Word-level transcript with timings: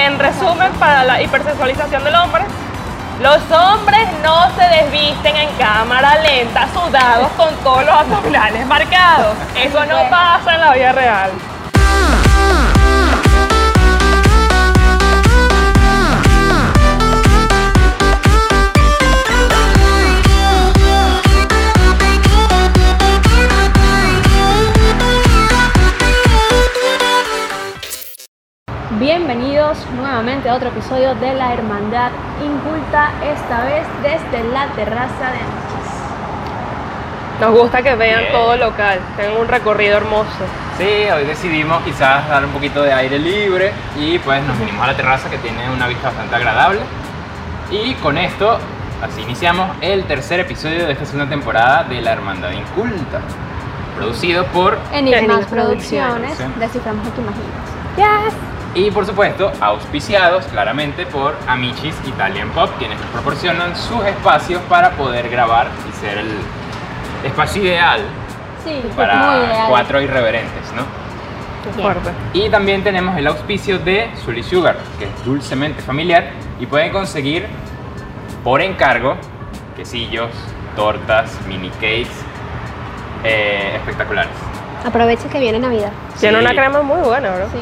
En 0.00 0.18
resumen, 0.18 0.72
para 0.78 1.04
la 1.04 1.20
hipersexualización 1.20 2.02
del 2.02 2.14
hombre, 2.14 2.42
los 3.20 3.38
hombres 3.50 4.08
no 4.22 4.48
se 4.56 4.66
desvisten 4.66 5.36
en 5.36 5.50
cámara 5.58 6.18
lenta, 6.22 6.66
sudados 6.72 7.28
con 7.36 7.54
todos 7.56 7.84
los 7.84 7.94
abdominales 7.94 8.66
marcados. 8.66 9.36
Eso 9.54 9.84
no 9.84 10.08
pasa 10.08 10.54
en 10.54 10.60
la 10.62 10.72
vida 10.72 10.92
real. 10.92 11.30
Bienvenidos 29.00 29.78
nuevamente 29.96 30.50
a 30.50 30.54
otro 30.54 30.68
episodio 30.68 31.14
de 31.14 31.32
La 31.32 31.54
Hermandad 31.54 32.10
Inculta, 32.44 33.10
esta 33.24 33.64
vez 33.64 33.86
desde 34.02 34.46
la 34.52 34.66
terraza 34.74 35.30
de 35.30 35.38
Noches. 35.38 35.90
Nos 37.40 37.50
gusta 37.58 37.82
que 37.82 37.94
vean 37.94 38.20
Bien. 38.20 38.32
todo 38.32 38.56
local, 38.58 39.00
tengan 39.16 39.40
un 39.40 39.48
recorrido 39.48 39.96
hermoso. 39.96 40.44
Sí, 40.76 41.10
hoy 41.10 41.24
decidimos 41.24 41.82
quizás 41.82 42.28
dar 42.28 42.44
un 42.44 42.50
poquito 42.50 42.82
de 42.82 42.92
aire 42.92 43.18
libre 43.18 43.72
y 43.98 44.18
pues 44.18 44.42
nos 44.44 44.58
vinimos 44.58 44.84
a 44.84 44.88
la 44.88 44.94
terraza 44.94 45.30
que 45.30 45.38
tiene 45.38 45.70
una 45.70 45.88
vista 45.88 46.08
bastante 46.08 46.36
agradable. 46.36 46.80
Y 47.70 47.94
con 47.94 48.18
esto, 48.18 48.58
así 49.02 49.22
iniciamos 49.22 49.78
el 49.80 50.04
tercer 50.04 50.40
episodio 50.40 50.84
de 50.86 50.92
esta 50.92 51.06
segunda 51.06 51.26
temporada 51.26 51.84
de 51.84 52.02
La 52.02 52.12
Hermandad 52.12 52.50
Inculta, 52.50 53.22
producido 53.96 54.44
por 54.48 54.78
Enigmas 54.92 55.22
Enigmas 55.22 55.46
Producciones, 55.46 56.36
Producciones. 56.36 56.58
desciframos 56.58 57.06
lo 57.06 57.14
que 57.14 57.20
imaginas. 57.22 58.49
Y 58.74 58.90
por 58.90 59.04
supuesto 59.06 59.50
auspiciados 59.60 60.44
claramente 60.46 61.06
por 61.06 61.34
Amichis 61.48 61.94
Italian 62.06 62.50
Pop, 62.50 62.70
quienes 62.78 62.98
nos 63.00 63.08
proporcionan 63.08 63.74
sus 63.76 64.04
espacios 64.04 64.60
para 64.68 64.90
poder 64.92 65.28
grabar 65.28 65.68
y 65.88 65.92
ser 66.04 66.18
el 66.18 66.30
espacio 67.24 67.62
ideal 67.64 68.00
Sí, 68.64 68.80
para 68.94 69.14
ideal. 69.14 69.66
cuatro 69.68 70.00
irreverentes, 70.00 70.72
¿no? 70.76 70.82
Y 72.32 72.48
también 72.48 72.82
tenemos 72.82 73.16
el 73.18 73.26
auspicio 73.26 73.78
de 73.78 74.10
Sully 74.24 74.42
Sugar, 74.42 74.76
que 74.98 75.04
es 75.04 75.24
dulcemente 75.24 75.82
familiar 75.82 76.30
y 76.58 76.66
pueden 76.66 76.90
conseguir 76.92 77.46
por 78.42 78.62
encargo 78.62 79.16
quesillos, 79.76 80.30
tortas, 80.76 81.38
mini 81.46 81.68
cakes 81.70 82.08
eh, 83.24 83.72
espectaculares. 83.76 84.30
Aprovecha 84.86 85.28
que 85.28 85.38
viene 85.40 85.58
Navidad. 85.58 85.90
Tiene 86.18 86.38
una 86.38 86.50
crema 86.50 86.80
muy 86.82 87.00
buena, 87.02 87.30
bro. 87.30 87.46
Sí, 87.52 87.58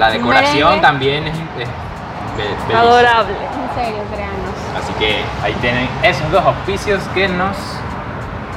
La 0.00 0.10
decoración 0.10 0.68
merengue. 0.68 0.80
también 0.80 1.26
es. 1.26 1.34
Adorable. 2.74 3.32
en 3.34 3.84
serio, 3.84 4.02
créanos. 4.12 4.54
Así 4.82 4.92
que 4.98 5.20
ahí 5.44 5.52
tienen 5.60 5.88
esos 6.02 6.30
dos 6.30 6.44
auspicios 6.44 7.00
que 7.14 7.28
nos 7.28 7.56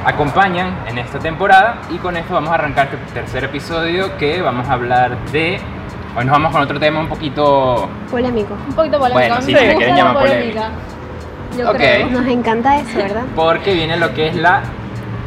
acompañan 0.06 0.76
en 0.88 0.98
esta 0.98 1.20
temporada 1.20 1.78
y 1.90 1.98
con 1.98 2.16
esto 2.18 2.34
vamos 2.34 2.52
a 2.52 2.56
arrancar 2.56 2.90
este 2.94 3.14
tercer 3.14 3.44
episodio 3.46 4.18
que 4.18 4.42
vamos 4.42 4.68
a 4.70 4.74
hablar 4.74 5.18
de... 5.32 5.60
Hoy 6.16 6.26
nos 6.26 6.32
vamos 6.34 6.52
con 6.52 6.62
otro 6.62 6.80
tema 6.80 7.00
un 7.00 7.08
poquito 7.08 7.90
Polémico. 8.12 8.54
Un 8.70 8.76
poquito 8.76 9.00
polémico. 9.00 9.20
Bueno, 9.20 9.36
sí, 9.42 9.46
si 9.48 9.54
le 9.54 9.76
quieren 9.76 9.90
la 9.90 9.96
llamar 9.98 10.18
polémica. 10.24 10.70
Yo 11.58 11.70
Ok. 11.70 11.76
creo. 11.76 12.08
Nos 12.10 12.28
encanta 12.28 12.78
eso, 12.78 12.98
¿verdad? 12.98 13.24
porque 13.36 13.74
viene 13.74 13.98
lo 13.98 14.14
que 14.14 14.28
es 14.28 14.36
la 14.36 14.62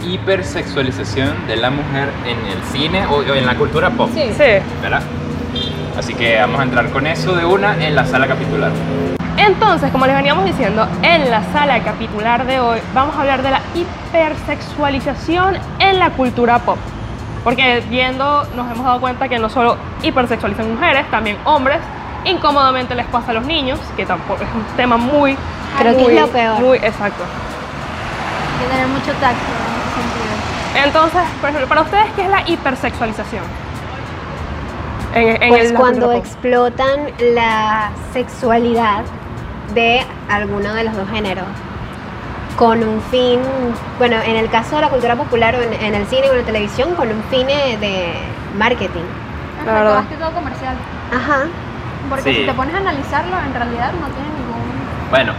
hipersexualización 0.07 1.47
de 1.47 1.57
la 1.57 1.71
mujer 1.71 2.09
en 2.25 2.39
el 2.53 2.63
cine 2.73 3.05
o 3.07 3.17
o 3.17 3.35
en 3.35 3.47
la 3.47 3.55
cultura 3.57 3.91
pop, 3.91 4.11
Sí. 4.15 4.31
Sí. 4.37 4.45
¿verdad? 4.83 5.01
Así 6.07 6.15
que 6.15 6.39
vamos 6.39 6.61
a 6.61 6.63
entrar 6.63 6.89
con 6.91 7.05
eso 7.05 7.35
de 7.35 7.45
una 7.45 7.85
en 7.85 7.97
la 7.97 8.07
sala 8.07 8.29
capitular. 8.29 8.71
Entonces, 9.37 9.91
como 9.91 10.07
les 10.07 10.15
veníamos 10.15 10.45
diciendo, 10.45 10.87
en 11.03 11.29
la 11.29 11.43
sala 11.53 11.81
capitular 11.83 12.47
de 12.47 12.61
hoy 12.61 12.79
vamos 12.95 13.17
a 13.17 13.23
hablar 13.23 13.43
de 13.43 13.51
la 13.51 13.61
hipersexualización 13.75 15.57
en 15.81 15.99
la 15.99 16.11
cultura 16.11 16.61
pop. 16.61 16.79
Porque 17.43 17.83
viendo 17.91 18.47
nos 18.55 18.71
hemos 18.71 18.85
dado 18.87 19.01
cuenta 19.01 19.29
que 19.29 19.41
no 19.41 19.49
solo 19.49 19.79
hipersexualizan 20.05 20.75
mujeres, 20.75 21.11
también 21.11 21.39
hombres. 21.43 21.79
Incómodamente 22.25 22.95
les 22.95 23.07
pasa 23.07 23.33
a 23.33 23.35
los 23.35 23.45
niños, 23.45 23.81
que 23.97 24.07
tampoco 24.07 24.45
es 24.45 24.49
un 24.55 24.63
tema 24.77 24.97
muy... 24.97 25.37
Creo 25.77 25.93
que 25.97 26.03
es 26.03 26.09
muy- 26.09 26.21
lo 26.21 26.29
peor. 26.29 26.61
Muy 26.61 26.77
exacto. 26.79 27.25
Hay 27.25 28.65
que 28.65 28.71
tener 28.73 28.87
mucho 28.87 29.11
tacto 29.15 29.43
en 29.43 29.75
ese 29.83 29.91
sentido. 29.99 30.85
Entonces, 30.87 31.23
por 31.41 31.51
ejemplo, 31.51 31.69
para 31.69 31.81
ustedes, 31.81 32.07
¿qué 32.15 32.23
es 32.23 32.29
la 32.31 32.43
hipersexualización? 32.49 33.43
En, 35.17 35.43
en 35.43 35.49
Pues 35.49 35.71
el- 35.71 35.77
cuando 35.77 36.13
explotan 36.13 37.11
la 37.35 37.91
sexualidad 38.13 39.03
de 39.75 40.01
alguno 40.29 40.75
de 40.75 40.85
los 40.85 40.95
dos 40.97 41.09
géneros 41.11 41.45
con 42.57 42.83
un 42.83 43.01
fin, 43.11 43.41
bueno, 43.99 44.17
en 44.25 44.37
el 44.37 44.49
caso 44.51 44.77
de 44.77 44.83
la 44.83 44.89
cultura 44.89 45.15
popular 45.17 45.55
o 45.57 45.61
en, 45.63 45.73
en 45.75 45.95
el 45.95 46.07
cine 46.07 46.29
o 46.29 46.33
en 46.33 46.39
la 46.41 46.45
televisión, 46.47 46.95
con 46.95 47.09
un 47.11 47.23
fin 47.25 47.47
eh, 47.51 47.77
de 47.79 48.15
marketing. 48.59 49.03
La 49.67 49.73
verdad. 49.73 49.95
más 49.97 50.07
que 50.07 50.15
todo 50.17 50.31
comercial. 50.33 50.75
Ajá. 51.15 51.45
Porque 52.09 52.23
Sí. 52.23 52.35
si 52.41 52.47
te 52.47 52.55
pones 52.55 52.75
a 52.75 52.79
analizarlo, 52.79 53.37
en 53.39 53.53
realidad 53.53 53.93
no 54.01 54.07
tiene 54.07 54.29
ningún 54.39 55.11
Bueno, 55.11 55.33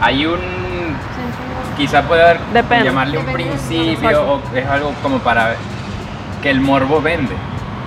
hay 0.00 0.26
un... 0.26 0.38
sentido. 0.38 1.76
Quizá 1.76 2.02
pueda 2.02 2.34
Depende. 2.52 2.84
llamarle 2.84 3.18
un 3.18 3.26
principio 3.26 4.22
o 4.34 4.40
es 4.54 4.66
algo 4.68 4.92
como 5.02 5.18
para 5.18 5.54
que 6.42 6.50
el 6.50 6.60
morbo 6.60 7.00
vende, 7.00 7.34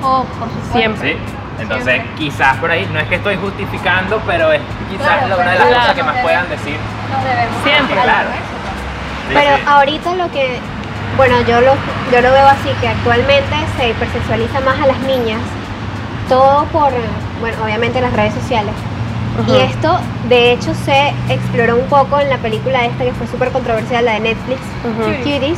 Oh, 0.04 0.24
por 0.40 0.48
supuesto. 0.50 0.78
Siempre. 0.78 1.14
¿sí? 1.14 1.20
Entonces, 1.60 1.86
Siempre. 1.94 2.16
quizás 2.18 2.58
por 2.58 2.72
ahí, 2.72 2.88
no 2.92 3.00
es 3.00 3.08
que 3.08 3.16
estoy 3.16 3.38
justificando, 3.38 4.22
pero 4.26 4.52
es 4.52 4.62
quizás 4.90 5.08
Claro, 5.08 5.28
la- 5.30 5.36
una 5.38 5.52
de 5.52 5.60
las 5.60 5.68
cosas 5.80 5.94
que 5.96 6.04
más 6.04 6.18
puedan 6.18 6.50
decir. 6.50 6.78
Nos 7.12 7.24
debemos 7.24 7.64
Siempre, 7.64 7.96
claro. 8.02 8.30
Sí, 9.30 9.34
Pero 9.34 9.56
sí. 9.56 9.62
ahorita 9.68 10.16
lo 10.16 10.32
que, 10.32 10.60
bueno, 11.16 11.36
yo 11.48 11.62
lo, 11.62 11.74
yo 12.12 12.22
lo 12.22 12.32
veo 12.32 12.48
así, 12.48 12.70
que 12.82 12.88
actualmente 12.90 13.56
se 13.78 13.90
hipersexualiza 13.90 14.60
más 14.62 14.80
a 14.82 14.88
las 14.88 15.00
niñas, 15.00 15.40
todo 16.28 16.66
por, 16.66 16.92
bueno, 17.40 17.58
obviamente 17.64 18.02
las 18.02 18.12
redes 18.14 18.34
sociales. 18.34 18.74
Y 19.48 19.56
esto, 19.62 20.00
de 20.30 20.52
hecho, 20.52 20.74
se 20.76 21.14
exploró 21.30 21.78
un 21.78 21.88
poco 21.88 22.20
en 22.20 22.30
la 22.30 22.38
película 22.38 22.86
esta 22.86 23.04
que 23.04 23.14
fue 23.14 23.26
súper 23.28 23.52
controversial, 23.52 24.06
la 24.06 24.14
de 24.14 24.20
Netflix, 24.20 24.60
Ujú. 24.84 25.12
Cuties, 25.24 25.58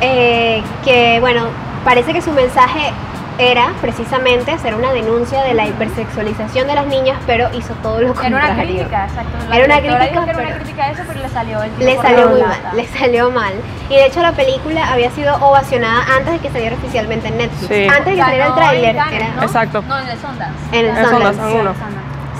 eh, 0.00 0.62
que, 0.84 1.18
bueno, 1.20 1.46
parece 1.86 2.12
que 2.12 2.20
su 2.20 2.32
mensaje 2.32 2.92
era 3.38 3.72
precisamente 3.80 4.50
hacer 4.50 4.74
una 4.74 4.90
denuncia 4.92 5.42
de 5.42 5.54
la 5.54 5.66
hipersexualización 5.66 6.66
de 6.66 6.74
las 6.74 6.86
niñas, 6.86 7.16
pero 7.26 7.48
hizo 7.54 7.74
todo 7.82 8.00
lo 8.00 8.06
Era 8.08 8.14
contrario. 8.14 8.54
una 8.54 8.62
crítica, 8.64 9.04
exacto. 9.06 9.36
La 9.50 9.56
Era 9.56 9.64
una 9.66 9.78
crítica, 9.78 10.04
era 10.06 10.20
una 10.22 10.32
pero- 10.32 10.54
crítica 10.56 10.84
a 10.84 10.90
eso, 10.90 11.02
pero 11.06 11.20
le 11.20 11.28
salió 11.28 11.62
el 11.62 11.70
Le 11.78 11.96
salió 11.96 12.28
muy 12.30 12.40
mal, 12.42 12.58
le 12.74 12.86
salió 12.88 13.30
mal. 13.30 13.52
Y 13.88 13.94
de 13.94 14.06
hecho 14.06 14.20
la 14.22 14.32
película 14.32 14.90
había 14.92 15.10
sido 15.12 15.36
ovacionada 15.36 16.02
antes 16.16 16.32
de 16.32 16.38
que 16.40 16.50
saliera 16.50 16.74
oficialmente 16.76 17.28
en 17.28 17.36
Netflix. 17.38 17.68
Sí. 17.68 17.86
Antes 17.86 18.06
de 18.06 18.12
que 18.14 18.20
saliera 18.22 18.46
el 18.46 18.54
tráiler, 18.54 18.90
era- 18.96 19.28
¿no? 19.36 19.42
Exacto. 19.42 19.84
No, 19.86 19.98
en 19.98 20.08
el 20.08 20.18
Sundance. 20.18 20.58
En 20.72 20.86
el 20.86 20.96
sí. 21.34 21.56
uno. 21.60 21.72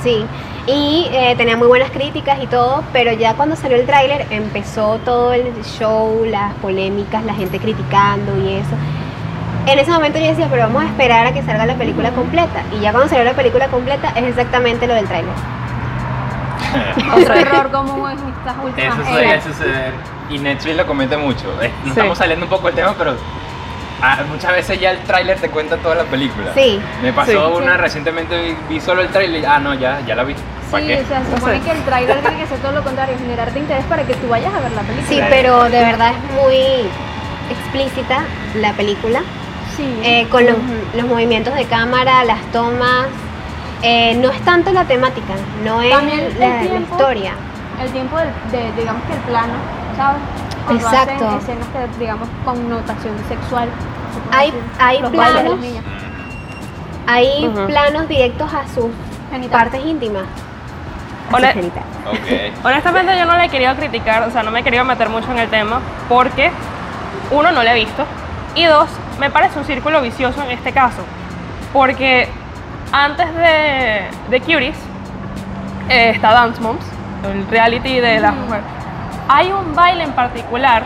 Sí, 0.03 0.27
y 0.67 1.09
eh, 1.13 1.35
tenía 1.37 1.57
muy 1.57 1.69
buenas 1.69 1.91
críticas 1.91 2.39
y 2.43 2.47
todo, 2.47 2.83
pero 2.93 3.13
ya 3.13 3.35
cuando 3.35 3.55
salió 3.55 3.77
el 3.77 3.85
tráiler 3.87 4.27
empezó 4.31 4.99
todo 5.05 5.33
el 5.35 5.53
show, 5.63 6.25
las 6.25 6.55
polémicas, 6.55 7.23
la 7.25 7.35
gente 7.35 7.59
criticando 7.61 8.35
y 8.39 8.55
eso. 8.57 8.75
En 9.67 9.79
ese 9.81 9.91
momento 9.91 10.19
yo 10.19 10.27
decía, 10.29 10.47
pero 10.51 10.63
vamos 10.65 10.85
a 10.85 10.87
esperar 10.87 11.27
a 11.27 11.33
que 11.33 11.43
salga 11.43 11.67
la 11.67 11.75
película 11.75 12.11
completa. 12.11 12.63
Y 12.77 12.81
ya 12.81 12.93
cuando 12.93 13.09
salió 13.09 13.25
la 13.25 13.33
película 13.33 13.67
completa 13.69 14.13
es 14.15 14.25
exactamente 14.25 14.87
lo 14.87 14.95
del 14.95 15.07
tráiler. 15.07 15.33
Otro 17.17 17.35
error 17.35 17.71
común 17.71 18.11
en 18.11 18.19
estas 18.19 18.57
últimas 18.63 18.99
Eso 18.99 19.09
suele 19.09 19.29
eras. 19.31 19.45
suceder. 19.45 19.93
Y 20.31 20.39
Netflix 20.39 20.77
lo 20.77 20.87
comete 20.87 21.17
mucho. 21.17 21.47
Sí. 21.61 21.69
Nos 21.85 21.97
estamos 21.97 22.19
saliendo 22.19 22.47
un 22.47 22.51
poco 22.51 22.67
del 22.67 22.77
tema, 22.77 22.95
pero 22.97 23.17
ah, 24.03 24.19
muchas 24.31 24.53
veces 24.53 24.79
ya 24.81 24.91
el 24.93 24.99
tráiler 25.01 25.39
te 25.39 25.49
cuenta 25.51 25.77
toda 25.79 25.97
la 25.97 26.05
película. 26.05 26.53
Sí. 26.55 26.81
Me 27.03 27.13
pasó 27.13 27.31
Sí. 27.33 27.63
una 27.63 27.73
Sí. 27.75 27.79
recientemente, 27.81 28.41
vi, 28.41 28.57
vi 28.69 28.81
solo 28.81 29.03
el 29.03 29.09
tráiler 29.09 29.43
y 29.43 29.45
ah, 29.45 29.59
no, 29.59 29.75
ya, 29.75 30.01
ya 30.07 30.15
la 30.15 30.23
vi. 30.25 30.35
¿Para 30.71 30.83
Sí, 30.85 30.89
qué? 30.89 31.01
o 31.03 31.07
sea, 31.07 31.25
se 31.25 31.35
supone 31.37 31.61
que 31.61 31.71
el 31.73 31.83
trailer 31.83 32.19
tiene 32.21 32.39
que 32.39 32.47
ser 32.47 32.59
todo 32.59 32.73
lo 32.73 32.83
contrario, 32.85 33.17
generarte 33.19 33.59
interés 33.59 33.85
para 33.87 34.03
que 34.05 34.15
tú 34.15 34.29
vayas 34.29 34.53
a 34.55 34.61
ver 34.61 34.73
la 34.73 34.83
película. 34.83 35.09
Sí, 35.09 35.21
pero 35.29 35.65
de 35.65 35.81
verdad 35.83 36.13
es 36.13 36.43
muy 36.43 36.57
explícita 37.51 38.19
la 38.61 38.73
película. 38.73 39.23
Sí. 39.77 40.01
eh, 40.03 40.27
con 40.31 40.45
los, 40.47 40.55
los 40.95 41.05
movimientos 41.07 41.55
de 41.55 41.65
cámara, 41.67 42.25
las 42.25 42.41
tomas. 42.53 43.07
eh, 43.83 44.15
no 44.17 44.31
es 44.31 44.41
tanto 44.41 44.73
la 44.73 44.85
temática, 44.85 45.35
no 45.65 45.83
es 45.83 45.91
También 45.91 46.21
el 46.21 46.39
la, 46.41 46.63
historia. 46.81 47.33
el 47.83 47.91
tiempo 47.93 48.17
del- 48.17 48.29
de, 48.51 48.73
digamos 48.81 49.03
que 49.05 49.13
el 49.13 49.19
plano, 49.21 49.53
¿sabes? 49.97 50.21
Cuando 50.65 50.83
Exacto. 50.85 51.29
hacen 51.29 51.39
escenas 51.59 51.73
de, 51.93 51.99
digamos, 51.99 52.29
connotación 52.45 53.15
sexual. 53.29 53.69
Hay- 54.33 54.51
decir, 54.51 54.63
hay 54.79 55.03
planos. 55.03 55.55
Hay 57.07 57.49
planos 57.69 58.09
directos 58.09 58.53
a 58.53 58.67
sus 58.75 58.87
Genital. 59.31 59.51
partes 59.61 59.85
íntimas. 59.85 60.25
Honestamente 62.65 63.17
yo 63.19 63.25
no 63.27 63.37
le 63.37 63.45
he 63.45 63.49
querido 63.49 63.75
criticar, 63.77 64.23
o 64.23 64.31
sea, 64.31 64.43
no 64.43 64.51
me 64.51 64.61
he 64.61 64.63
querido 64.63 64.85
meter 64.85 65.09
mucho 65.09 65.31
en 65.33 65.39
el 65.39 65.49
tema 65.49 65.81
porque 66.09 66.51
uno 67.31 67.51
no 67.53 67.63
lo 67.63 67.69
he 67.69 67.75
visto 67.75 68.05
y 68.55 68.65
dos, 68.65 68.89
me 69.19 69.31
parece 69.31 69.59
un 69.59 69.65
círculo 69.65 70.01
vicioso 70.03 70.43
en 70.43 70.51
este 70.51 70.73
caso, 70.73 71.03
porque 71.73 72.29
antes 72.93 73.35
de, 73.35 74.03
de 74.31 74.41
Cuties, 74.41 74.77
eh, 75.89 76.11
está 76.11 76.33
Dance 76.33 76.61
Moms, 76.61 76.85
el 77.25 77.47
reality 77.49 78.01
de 78.01 78.21
las 78.21 78.35
mujeres. 78.35 78.65
Hay 79.29 79.51
un 79.53 79.75
baile 79.75 80.05
en 80.05 80.13
particular, 80.13 80.83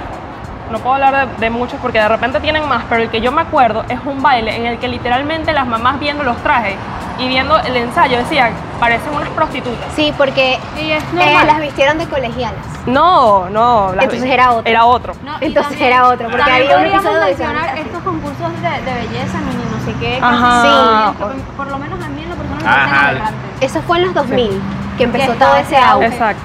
no 0.71 0.79
puedo 0.79 0.95
hablar 0.95 1.29
de, 1.29 1.37
de 1.37 1.51
muchos 1.51 1.79
porque 1.81 1.99
de 1.99 2.09
repente 2.09 2.41
tienen 2.41 2.67
más, 2.69 2.85
pero 2.89 3.03
el 3.03 3.11
que 3.11 3.21
yo 3.21 3.33
me 3.33 3.43
acuerdo 3.43 3.85
es 3.89 3.99
un 4.05 4.23
baile 4.23 4.57
en 4.57 4.67
el 4.67 4.79
que 4.79 4.89
literalmente 4.89 5.53
las 5.53 5.67
mamás 5.67 5.99
viendo 6.01 6.25
los 6.25 6.37
trajes 6.39 6.75
y 7.19 7.29
viendo 7.29 7.59
el 7.59 7.77
ensayo 7.77 8.17
decían, 8.19 8.53
parecen 8.79 9.13
unas 9.15 9.29
prostitutas. 9.31 9.87
Sí, 9.95 10.13
porque 10.17 10.59
Y 10.81 10.93
es 10.93 11.03
eh, 11.03 11.37
las 11.47 11.61
vistieron 11.61 11.99
de 11.99 12.07
colegialas. 12.07 12.65
No, 12.87 13.51
no. 13.51 13.93
Entonces 13.93 14.23
era 14.25 14.53
otro. 14.53 14.71
Era 14.71 14.85
otro. 14.87 15.13
No, 15.23 15.33
Entonces 15.41 15.73
también- 15.73 15.93
era 15.93 16.09
otro, 16.09 16.29
porque 16.31 16.51
había 16.51 16.79
un 16.79 16.87
episodio 16.87 17.19
de 17.21 17.27
mencionar 17.27 17.79
estos 17.79 18.03
concursos 18.03 18.53
de, 18.63 18.91
de 18.91 18.95
belleza, 18.95 19.39
mini 19.39 19.65
no 19.71 19.85
sé 19.85 19.95
qué. 20.01 20.19
Ajá. 20.23 20.63
Sí. 20.63 21.13
que 21.19 21.23
por, 21.25 21.35
por 21.57 21.67
lo 21.67 21.79
menos 21.79 22.03
a 22.03 22.09
mí 22.09 22.23
en 22.23 22.31
lo 22.31 22.37
personal 22.37 22.63
me 22.65 22.71
Ajá. 22.71 23.09
aberrantes. 23.09 23.41
Eso 23.61 23.83
fue 23.83 23.99
en 23.99 24.05
los 24.07 24.15
2000 24.15 24.63
que 24.97 25.05
empezó 25.05 25.33
Que 25.33 25.39
todo 25.39 25.57
ese 25.57 25.77
auge. 25.77 26.07
Exacto. 26.07 26.43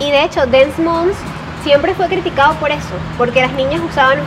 Y 0.00 0.10
de 0.10 0.22
hecho, 0.24 0.40
Dance 0.46 0.82
Moms 0.82 1.16
siempre 1.62 1.94
fue 1.94 2.06
criticado 2.08 2.54
por 2.54 2.70
eso, 2.70 2.94
porque 3.18 3.40
las 3.42 3.52
niñas 3.52 3.80
usaban 3.88 4.18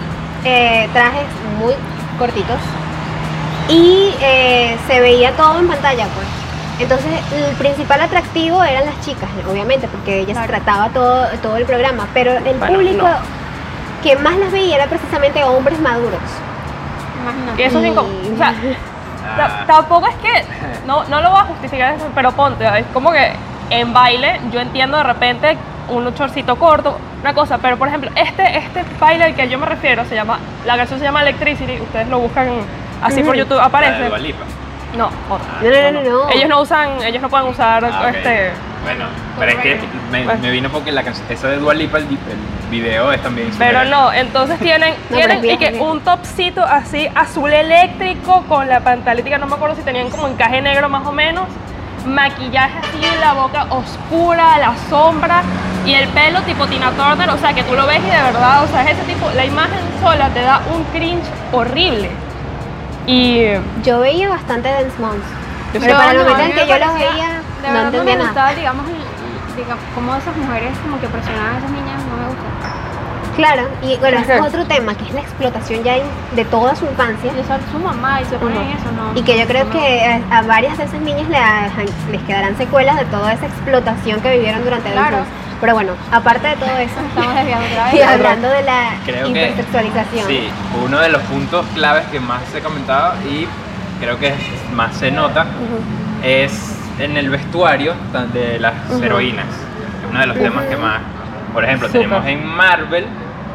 eh, 0.46 0.88
trajes 0.94 1.26
muy 1.60 1.74
cortitos 2.20 2.58
y 3.70 4.14
eh, 4.22 4.78
se 4.88 5.00
veía 5.00 5.32
todo 5.32 5.60
en 5.60 5.68
pantalla, 5.68 6.06
pues. 6.16 6.28
Entonces, 6.80 7.12
el 7.34 7.56
principal 7.56 8.02
atractivo 8.02 8.64
eran 8.64 8.86
las 8.86 9.00
chicas, 9.02 9.30
obviamente, 9.50 9.88
porque 9.88 10.20
ellas 10.22 10.34
Claro. 10.38 10.48
trataba 10.54 10.90
todo, 10.90 11.28
todo 11.42 11.58
el 11.58 11.66
programa, 11.66 12.08
pero 12.14 12.32
el 12.34 12.58
Bueno, 12.58 12.74
público 12.76 13.08
no. 13.08 13.14
que 14.02 14.16
más 14.18 14.36
las 14.38 14.52
veía 14.52 14.76
era 14.78 14.88
precisamente 14.88 15.44
hombres 15.44 15.80
maduros. 15.80 16.20
Imagínate. 17.22 17.58
Que 17.58 17.66
eso 17.66 17.78
es 17.80 17.86
Y- 17.86 17.88
incómodo. 17.90 18.16
O 18.34 18.38
sea, 18.38 18.54
ta- 19.38 19.66
tampoco 19.68 20.08
es 20.08 20.16
que. 20.16 20.46
No, 20.88 21.04
no 21.06 21.22
lo 21.22 21.30
voy 21.30 21.40
a 21.40 21.44
justificar 21.46 21.94
eso, 21.94 22.06
pero 22.14 22.32
ponte. 22.34 22.66
Es 22.80 22.86
como 22.92 23.12
que 23.12 23.32
en 23.70 23.94
baile 23.94 24.42
yo 24.52 24.60
entiendo 24.60 24.98
de 24.98 25.04
repente 25.04 25.58
un 25.90 26.14
chorcito 26.14 26.56
corto, 26.56 26.98
una 27.22 27.34
cosa, 27.34 27.58
pero 27.58 27.78
por 27.78 27.88
ejemplo, 27.88 28.10
este, 28.16 28.58
este 28.58 28.84
baile 29.00 29.26
al 29.26 29.36
que 29.36 29.48
yo 29.50 29.58
me 29.58 29.66
refiero 29.66 30.04
se 30.06 30.16
llama. 30.16 30.40
La 30.66 30.76
canción 30.78 31.00
se 31.00 31.06
llama 31.06 31.22
Electricity, 31.22 31.80
ustedes 31.82 32.08
lo 32.08 32.20
buscan 32.20 32.50
así 33.02 33.22
por. 33.24 33.36
YouTube, 33.36 33.58
La 33.58 33.64
de 33.64 33.68
aparece. 33.68 34.20
Lipa. 34.20 34.44
No, 34.98 35.08
otra. 35.30 35.48
No, 35.62 35.92
no, 35.92 36.02
no, 36.04 36.10
no. 36.26 36.30
Ellos 36.30 36.48
no 36.50 36.62
usan, 36.62 37.02
ellos 37.04 37.22
no 37.22 37.28
pueden 37.30 37.48
usar 37.48 37.84
Ah, 37.84 38.12
este. 38.14 38.52
Bueno, 38.84 39.06
pero 39.40 39.52
es 39.54 39.58
que 39.58 39.80
me, 40.12 40.24
Pues- 40.24 40.40
me 40.40 40.52
vino 40.52 40.70
porque 40.70 40.92
la 40.92 41.04
canción, 41.04 41.26
esa 41.30 41.48
de 41.48 41.58
Dua 41.58 41.74
Lipa, 41.74 41.98
el, 41.98 42.04
el 42.04 42.70
video 42.70 43.12
es 43.14 43.22
también 43.24 43.50
Pero 43.58 43.86
no, 43.86 44.12
entonces 44.14 44.60
tienen, 44.60 44.94
tienen 45.10 45.44
y 45.44 45.58
que 45.58 45.80
un 45.80 46.02
topcito 46.02 46.62
así 46.64 47.08
azul 47.16 47.52
eléctrico 47.52 48.44
con 48.48 48.68
la 48.68 48.82
pantalítica, 48.82 49.38
no 49.38 49.48
me 49.48 49.56
acuerdo 49.56 49.76
si 49.78 49.82
tenían 49.84 50.10
como 50.10 50.28
encaje 50.28 50.62
negro 50.62 50.90
más 50.90 51.08
o 51.08 51.12
menos, 51.14 51.48
maquillaje 52.06 52.78
así, 52.80 53.20
la 53.22 53.34
boca 53.34 53.66
oscura, 53.70 54.58
la 54.60 54.74
sombra 54.90 55.42
y 55.86 55.94
el 55.94 56.08
pelo 56.10 56.42
tipo 56.42 56.66
Tina 56.68 56.92
Turner, 56.92 57.30
o 57.30 57.38
sea 57.38 57.54
que 57.54 57.64
tú 57.64 57.76
lo 57.76 57.86
ves 57.86 58.00
y 58.00 58.10
de 58.10 58.22
verdad, 58.22 58.64
o 58.64 58.68
sea, 58.68 58.84
es 58.84 58.92
ese 58.98 59.04
tipo, 59.04 59.30
la 59.36 59.46
imagen 59.46 59.80
sola 60.02 60.30
te 60.30 60.42
da 60.42 60.62
un 60.74 60.84
cringe 60.86 61.26
horrible. 61.52 62.10
Y 63.06 63.46
Yo 63.84 64.00
veía 64.00 64.30
bastante 64.30 64.70
Dance 64.70 64.98
Moms, 65.00 65.24
pero 65.74 65.88
No, 65.88 65.94
para 66.00 66.12
el 66.12 66.18
no, 66.18 66.24
momento 66.24 66.44
en 66.44 66.52
que 66.54 66.68
yo 66.68 66.78
los 66.80 66.94
veía, 66.94 67.08
de 67.62 67.68
no 67.68 67.74
verdad 67.74 67.74
no 67.74 67.88
entendía 67.88 68.04
me 68.04 68.16
nada. 68.16 68.26
gustaba, 68.30 68.54
digamos, 68.54 68.86
el- 68.88 69.56
digamos, 69.58 69.84
cómo 69.94 70.16
esas 70.16 70.36
mujeres 70.38 70.72
como 70.84 71.00
que 71.02 71.08
presionaban 71.08 71.56
a 71.56 71.58
esas 71.60 71.72
niñas, 71.72 71.98
no 72.10 72.18
me 72.18 72.26
gusta. 72.28 72.44
Claro, 73.36 73.64
y 73.82 73.98
bueno, 73.98 74.20
ese 74.20 74.36
es 74.36 74.42
otro 74.42 74.64
tema, 74.66 74.94
que 74.96 75.06
es 75.06 75.14
la 75.14 75.22
explotación 75.22 75.84
ya 75.84 75.96
de 76.36 76.46
toda 76.46 76.76
su 76.76 76.86
infancia. 76.86 77.32
Y 77.36 77.40
eso 77.40 77.54
su 77.72 77.80
mamá 77.80 78.22
y 78.22 78.26
se 78.26 78.38
ponen 78.38 78.62
en 78.62 78.68
eso, 78.78 78.92
¿no? 78.96 79.20
Y 79.20 79.24
que 79.24 79.38
yo 79.40 79.46
creo 79.48 79.66
no. 79.66 79.72
que 79.72 80.22
a, 80.32 80.38
a 80.38 80.42
varias 80.44 80.78
de 80.78 80.84
esas 80.84 81.00
niñas 81.02 81.28
le- 81.30 82.12
les 82.12 82.22
quedarán 82.24 82.56
secuelas 82.58 82.96
de 82.96 83.06
toda 83.06 83.34
esa 83.34 83.48
explotación 83.48 84.22
que 84.22 84.32
vivieron 84.38 84.64
durante 84.64 84.92
Claro. 84.92 85.18
Pero 85.64 85.76
bueno, 85.76 85.94
aparte 86.12 86.50
de 86.50 86.56
todo 86.58 86.76
eso, 86.78 87.00
Estamos 87.08 87.36
desviando 87.36 87.66
otra 87.68 87.94
y 87.94 87.98
vez. 87.98 88.06
hablando 88.06 88.50
de 88.50 88.64
la 88.64 88.90
Creo 89.06 89.32
que 89.32 89.54
sí, 90.28 90.50
uno 90.84 91.00
de 91.00 91.08
los 91.08 91.22
puntos 91.22 91.66
claves 91.74 92.04
que 92.08 92.20
más 92.20 92.42
se 92.52 92.60
comentaba 92.60 93.16
y 93.24 93.48
creo 94.02 94.20
que 94.20 94.34
más 94.74 94.94
se 94.98 95.10
nota 95.10 95.46
es 96.22 96.78
en 97.00 97.16
el 97.16 97.30
vestuario 97.30 97.94
de 98.34 98.60
las 98.60 98.74
Ujú. 98.90 99.04
heroínas. 99.04 99.46
Es 99.46 100.10
uno 100.10 100.20
de 100.20 100.28
los 100.28 100.38
temas 100.38 100.66
que 100.66 100.76
más, 100.76 101.00
por 101.54 101.64
ejemplo, 101.64 101.88
Súper. 101.88 102.02
tenemos 102.02 102.26
en 102.28 102.46
Marvel, 102.46 103.06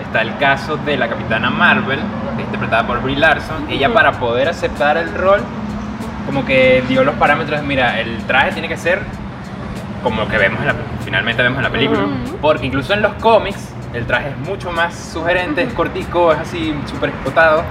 está 0.02 0.22
el 0.22 0.34
caso 0.38 0.78
de 0.78 0.96
la 0.96 1.08
capitana 1.08 1.50
Marvel, 1.50 2.00
interpretada 2.38 2.86
por 2.86 3.02
Brie 3.02 3.16
Larson. 3.18 3.66
Ella 3.68 3.92
para 3.92 4.12
poder 4.12 4.48
aceptar 4.48 4.96
el 4.96 5.12
rol, 5.14 5.42
como 6.24 6.46
que 6.46 6.82
dio 6.88 7.04
los 7.04 7.16
parámetros, 7.16 7.62
mira, 7.64 8.00
el 8.00 8.16
traje 8.26 8.52
tiene 8.52 8.68
que 8.68 8.78
ser 8.78 9.02
como 10.02 10.22
lo 10.22 10.28
que 10.28 10.38
vemos 10.38 10.60
en 10.60 10.66
la, 10.68 10.74
finalmente 11.04 11.42
vemos 11.42 11.58
en 11.58 11.64
la 11.64 11.70
película. 11.70 12.00
Porque 12.40 12.66
incluso 12.66 12.92
en 12.94 13.02
los 13.02 13.12
cómics 13.14 13.68
el 13.94 14.06
traje 14.06 14.30
es 14.30 14.36
mucho 14.38 14.70
más 14.70 14.94
sugerente, 14.94 15.62
es 15.62 15.72
cortico, 15.72 16.32
es 16.32 16.38
así 16.40 16.74
súper 16.86 17.10
explotado. 17.10 17.62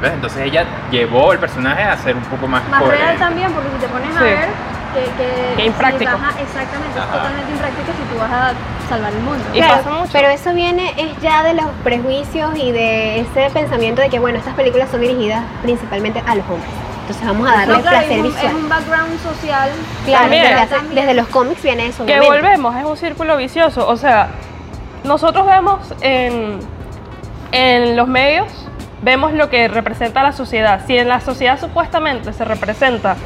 ¿Ves? 0.00 0.12
Entonces 0.14 0.42
ella 0.42 0.64
llevó 0.90 1.32
el 1.32 1.38
personaje 1.38 1.82
a 1.82 1.96
ser 1.96 2.16
un 2.16 2.22
poco 2.24 2.48
más, 2.48 2.66
Más 2.68 2.84
real 2.86 3.16
también, 3.18 3.52
porque 3.52 3.68
si 3.70 3.76
te 3.78 3.88
pones 3.88 4.16
a 4.16 4.18
Sí. 4.18 4.24
ver 4.24 4.48
que, 4.94 5.00
que 5.16 5.54
Que 5.56 5.66
impráctico. 5.66 6.10
si 6.10 6.16
vas 6.22 6.34
a- 6.36 6.40
exactamente, 6.40 6.98
Ajá. 6.98 7.06
es 7.06 7.12
totalmente 7.18 7.52
impráctico 7.52 7.92
si 7.92 8.12
tú 8.14 8.18
vas 8.20 8.32
a 8.32 8.52
salvar 8.88 9.12
el 9.12 9.20
mundo. 9.20 9.44
Y 9.54 9.58
Claro, 9.58 9.76
pasa 9.76 9.90
mucho. 9.90 10.10
pero 10.12 10.28
eso 10.28 10.52
viene 10.54 10.92
es 10.98 11.16
ya 11.22 11.42
de 11.44 11.54
los 11.54 11.66
prejuicios 11.84 12.50
y 12.58 12.72
de 12.72 13.20
ese 13.20 13.48
pensamiento 13.54 14.02
de 14.02 14.10
que 14.10 14.18
bueno, 14.18 14.38
estas 14.38 14.54
películas 14.54 14.90
son 14.90 15.00
dirigidas 15.02 15.44
principalmente 15.62 16.20
a 16.26 16.34
los 16.34 16.44
hombres. 16.50 16.68
Entonces 17.02 17.26
vamos 17.26 17.48
a 17.48 17.52
darle 17.52 17.74
No, 17.74 17.80
claro, 17.82 17.96
placer 17.98 18.12
es, 18.12 18.18
un, 18.18 18.22
visual. 18.24 18.46
es 18.46 18.54
un 18.54 18.68
background 18.68 19.20
social. 19.22 19.70
Claro, 20.06 20.20
También. 20.22 20.56
desde, 20.56 20.94
desde 20.94 21.14
los 21.14 21.28
cómics 21.28 21.62
viene 21.62 21.86
eso. 21.86 22.06
que 22.06 22.18
obviamente. 22.18 22.36
volvemos, 22.42 22.76
es 22.76 22.84
un 22.84 22.96
círculo 22.96 23.36
vicioso. 23.36 23.88
O 23.88 23.96
sea, 23.96 24.28
nosotros 25.04 25.46
vemos 25.46 25.80
en, 26.00 26.60
en 27.50 27.96
los 27.96 28.06
medios, 28.08 28.46
vemos 29.02 29.32
lo 29.32 29.50
que 29.50 29.68
representa 29.68 30.22
la 30.22 30.32
sociedad. 30.32 30.80
Si 30.86 30.96
en 30.96 31.08
la 31.08 31.20
sociedad 31.20 31.58
supuestamente 31.60 32.32
se 32.32 32.44
representa 32.44 33.16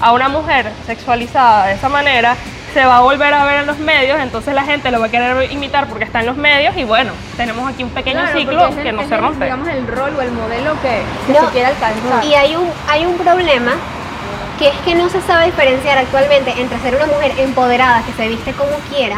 a 0.00 0.12
una 0.12 0.28
mujer 0.28 0.70
sexualizada 0.86 1.66
de 1.66 1.74
esa 1.74 1.88
manera, 1.88 2.36
se 2.74 2.84
va 2.84 2.98
a 2.98 3.00
volver 3.00 3.32
a 3.32 3.44
ver 3.44 3.60
en 3.60 3.66
los 3.66 3.78
medios, 3.78 4.18
entonces 4.20 4.54
la 4.54 4.62
gente 4.64 4.90
lo 4.90 5.00
va 5.00 5.06
a 5.06 5.10
querer 5.10 5.50
imitar 5.50 5.86
porque 5.88 6.04
está 6.04 6.20
en 6.20 6.26
los 6.26 6.36
medios 6.36 6.76
y 6.76 6.84
bueno, 6.84 7.12
tenemos 7.36 7.68
aquí 7.68 7.82
un 7.82 7.90
pequeño 7.90 8.20
Claro, 8.20 8.38
ciclo 8.38 8.66
el- 8.66 8.82
que 8.82 8.92
no 8.92 9.08
se 9.08 9.14
el, 9.14 9.20
rompe. 9.20 9.44
Digamos 9.44 9.68
el 9.68 9.86
rol 9.86 10.14
o 10.16 10.22
el 10.22 10.32
modelo 10.32 10.72
que, 10.82 11.00
que 11.26 11.38
No, 11.38 11.46
se 11.46 11.52
quiere 11.52 11.66
alcanzar. 11.68 12.24
Y 12.24 12.34
hay 12.34 12.56
un, 12.56 12.68
hay 12.88 13.06
un 13.06 13.16
problema 13.16 13.72
que 14.58 14.68
es 14.68 14.76
que 14.84 14.94
no 14.94 15.08
se 15.08 15.20
sabe 15.22 15.46
diferenciar 15.46 15.98
actualmente 15.98 16.52
entre 16.60 16.78
ser 16.80 16.96
una 16.96 17.06
mujer 17.06 17.32
empoderada 17.38 18.02
que 18.02 18.12
se 18.12 18.28
viste 18.28 18.52
como 18.52 18.70
quiera 18.92 19.16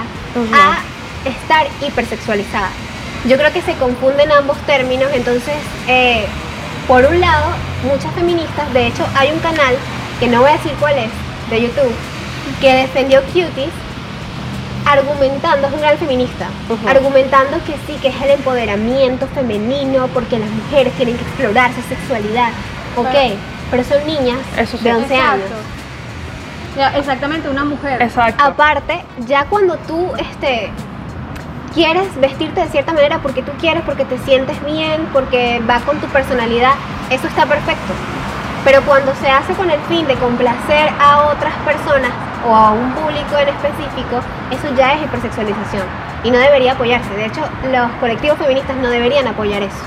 a 0.52 1.28
estar 1.28 1.66
hipersexualizada. 1.80 2.68
Yo 3.26 3.36
creo 3.36 3.52
que 3.52 3.62
se 3.62 3.74
confunden 3.74 4.30
ambos 4.32 4.58
términos, 4.66 5.10
entonces, 5.14 5.54
eh, 5.88 6.24
por 6.86 7.04
un 7.04 7.20
lado, 7.20 7.46
muchas 7.84 8.12
feministas, 8.14 8.72
de 8.72 8.86
hecho 8.86 9.04
hay 9.18 9.30
un 9.32 9.38
canal, 9.40 9.74
que 10.18 10.26
no 10.28 10.40
voy 10.40 10.50
a 10.50 10.54
decir 10.54 10.72
cuál 10.80 10.96
es, 10.98 11.10
de 11.50 11.62
YouTube, 11.62 11.92
que 12.60 12.74
defendió 12.74 13.22
Cuties 13.24 13.70
argumentando, 14.86 15.68
es 15.68 15.72
un 15.72 15.80
gran 15.80 15.98
feminista, 15.98 16.46
argumentando 16.86 17.58
que 17.64 17.74
sí, 17.86 17.98
que 18.00 18.08
es 18.08 18.22
el 18.22 18.30
empoderamiento 18.30 19.26
femenino, 19.28 20.08
porque 20.08 20.38
las 20.38 20.50
mujeres 20.50 20.92
tienen 20.94 21.16
que 21.16 21.22
explorar 21.22 21.70
su 21.74 21.82
sexualidad. 21.82 22.50
Ok, 22.96 23.36
pero 23.70 23.84
son 23.84 24.04
niñas 24.06 24.38
Eso 24.56 24.76
sí. 24.76 24.84
de 24.84 24.94
11 24.94 25.14
años. 25.14 25.44
Exacto. 25.44 25.80
Ya, 26.76 26.98
exactamente, 26.98 27.48
una 27.48 27.64
mujer. 27.64 28.02
Exacto. 28.02 28.42
Aparte, 28.42 29.04
ya 29.26 29.44
cuando 29.46 29.76
tú 29.76 30.12
este, 30.18 30.70
quieres 31.74 32.08
vestirte 32.20 32.60
de 32.60 32.68
cierta 32.68 32.92
manera 32.92 33.18
porque 33.18 33.42
tú 33.42 33.52
quieres, 33.60 33.82
porque 33.84 34.04
te 34.04 34.18
sientes 34.18 34.62
bien, 34.64 35.08
porque 35.12 35.60
va 35.68 35.80
con 35.80 35.98
tu 35.98 36.06
personalidad, 36.08 36.74
eso 37.10 37.26
está 37.26 37.46
perfecto. 37.46 37.92
Pero 38.64 38.82
cuando 38.82 39.14
se 39.16 39.28
hace 39.28 39.52
con 39.54 39.70
el 39.70 39.80
fin 39.88 40.06
de 40.06 40.14
complacer 40.14 40.90
a 41.00 41.30
otras 41.32 41.54
personas 41.64 42.10
o 42.48 42.54
a 42.54 42.72
un 42.72 42.92
público 42.92 43.36
en 43.38 43.48
específico, 43.48 44.20
eso 44.50 44.74
ya 44.76 44.94
es 44.94 45.02
hipersexualización 45.02 45.84
y 46.24 46.30
no 46.30 46.38
debería 46.38 46.72
apoyarse. 46.72 47.10
De 47.14 47.26
hecho, 47.26 47.42
los 47.70 47.90
colectivos 48.00 48.38
feministas 48.38 48.76
no 48.76 48.88
deberían 48.88 49.26
apoyar 49.26 49.62
eso. 49.62 49.84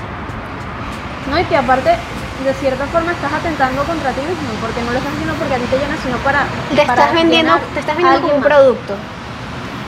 No, 1.30 1.38
y 1.38 1.44
que 1.44 1.56
aparte, 1.56 1.90
de 2.44 2.54
cierta 2.60 2.86
forma, 2.86 3.12
estás 3.12 3.32
atentando 3.32 3.82
contra 3.84 4.10
ti 4.12 4.20
mismo, 4.20 4.52
porque 4.60 4.82
no 4.82 4.92
lo 4.92 4.98
estás 4.98 5.12
haciendo 5.12 5.34
porque 5.34 5.54
a 5.54 5.58
ti 5.58 5.64
te 5.70 5.78
llena, 5.78 5.96
sino 6.02 6.16
para. 6.18 6.44
te 6.68 6.82
para 6.86 6.92
estás 6.92 7.14
vendiendo, 7.14 7.52
te 7.72 7.80
estás 7.80 7.96
vendiendo 7.96 8.20
como 8.22 8.34
un 8.34 8.40
más. 8.40 8.48
producto. 8.48 8.94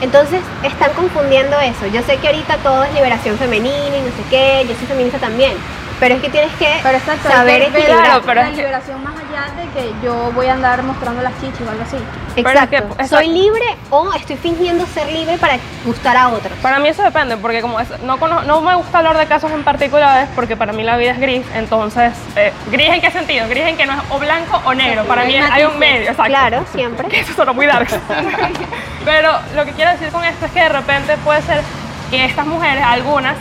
Entonces 0.00 0.40
están 0.62 0.92
confundiendo 0.92 1.58
eso. 1.60 1.86
Yo 1.86 2.02
sé 2.02 2.18
que 2.18 2.28
ahorita 2.28 2.58
todo 2.58 2.84
es 2.84 2.92
liberación 2.92 3.38
femenina 3.38 3.96
y 3.96 4.02
no 4.02 4.12
sé 4.12 4.22
qué, 4.28 4.66
yo 4.68 4.74
soy 4.76 4.86
feminista 4.86 5.18
también, 5.18 5.54
pero 5.98 6.16
es 6.16 6.20
que 6.20 6.28
tienes 6.28 6.52
que 6.56 6.68
Pero 6.82 6.98
saber 7.22 7.62
equilibrar. 7.62 8.20
Pero 8.24 8.42
la 8.42 8.50
liberación 8.50 9.02
más 9.02 9.14
allá 9.14 9.25
necesidad 9.36 9.52
de 9.64 9.68
que 9.70 9.94
yo 10.04 10.30
voy 10.34 10.46
a 10.46 10.54
andar 10.54 10.82
mostrando 10.82 11.22
las 11.22 11.32
chichis 11.40 11.66
o 11.66 11.70
algo 11.70 11.82
así. 11.82 11.96
Pero 12.34 12.48
es 12.50 12.54
Exacto. 12.56 12.96
Soy 13.08 13.28
libre 13.28 13.64
o 13.90 14.12
estoy 14.14 14.36
fingiendo 14.36 14.86
ser 14.86 15.10
libre 15.12 15.38
para 15.38 15.56
gustar 15.84 16.16
a 16.16 16.28
otros. 16.28 16.52
Para 16.60 16.78
mí 16.78 16.88
eso 16.88 17.02
depende, 17.02 17.36
porque 17.36 17.60
como 17.62 17.80
es- 17.80 18.00
no, 18.02 18.18
cono- 18.18 18.42
no 18.42 18.60
me 18.60 18.74
gusta 18.76 18.98
hablar 18.98 19.16
de 19.18 19.26
casos 19.26 19.50
en 19.52 19.62
particulares, 19.64 20.28
porque 20.34 20.56
para 20.56 20.72
mí 20.72 20.82
la 20.82 20.96
vida 20.96 21.12
es 21.12 21.20
gris, 21.20 21.44
entonces, 21.54 22.12
eh, 22.36 22.52
¿gris 22.70 22.88
en 22.90 23.00
qué 23.00 23.10
sentido? 23.10 23.48
Gris 23.48 23.64
en 23.64 23.76
que 23.76 23.86
no 23.86 23.92
es 23.94 23.98
o 24.10 24.18
blanco 24.18 24.60
o 24.64 24.74
negro, 24.74 25.04
para 25.04 25.24
mí 25.24 25.36
hay 25.36 25.64
un 25.64 25.78
medio, 25.78 26.10
exacto. 26.10 26.24
Claro, 26.24 26.64
siempre. 26.72 27.08
Que 27.16 27.20
eso 27.20 27.32
sonó 27.34 27.54
muy 27.54 27.66
dark. 27.66 27.88
Pero 29.04 29.30
lo 29.54 29.64
que 29.64 29.72
quiero 29.72 29.92
decir 29.92 30.08
con 30.08 30.24
esto 30.24 30.46
es 30.46 30.52
que 30.52 30.60
de 30.60 30.68
repente 30.68 31.16
puede 31.18 31.40
ser 31.42 31.62
que 32.10 32.24
estas 32.24 32.46
mujeres, 32.46 32.82
algunas, 32.84 33.34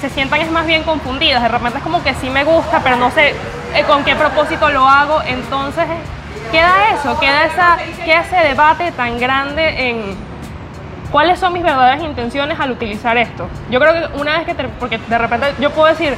se 0.00 0.10
sientan 0.10 0.40
es 0.40 0.50
más 0.50 0.66
bien 0.66 0.82
confundidas. 0.84 1.42
De 1.42 1.48
repente 1.48 1.78
es 1.78 1.84
como 1.84 2.02
que 2.02 2.14
sí 2.14 2.30
me 2.30 2.44
gusta, 2.44 2.80
pero 2.82 2.96
no 2.96 3.10
sé 3.10 3.34
eh, 3.74 3.84
con 3.86 4.04
qué 4.04 4.14
propósito 4.16 4.68
lo 4.70 4.88
hago. 4.88 5.20
Entonces 5.26 5.84
eh, 5.84 6.50
queda 6.52 6.90
eso, 6.94 7.18
queda, 7.18 7.44
esa, 7.44 7.76
queda 8.04 8.20
ese 8.20 8.36
debate 8.48 8.92
tan 8.92 9.18
grande 9.18 9.88
en 9.90 10.16
cuáles 11.10 11.38
son 11.38 11.52
mis 11.52 11.62
verdaderas 11.62 12.02
intenciones 12.02 12.58
al 12.60 12.70
utilizar 12.72 13.16
esto. 13.16 13.48
Yo 13.70 13.80
creo 13.80 13.92
que 13.92 14.18
una 14.20 14.38
vez 14.38 14.46
que, 14.46 14.54
te- 14.54 14.68
porque 14.68 14.98
de 14.98 15.18
repente 15.18 15.54
yo 15.58 15.70
puedo 15.70 15.88
decir, 15.88 16.16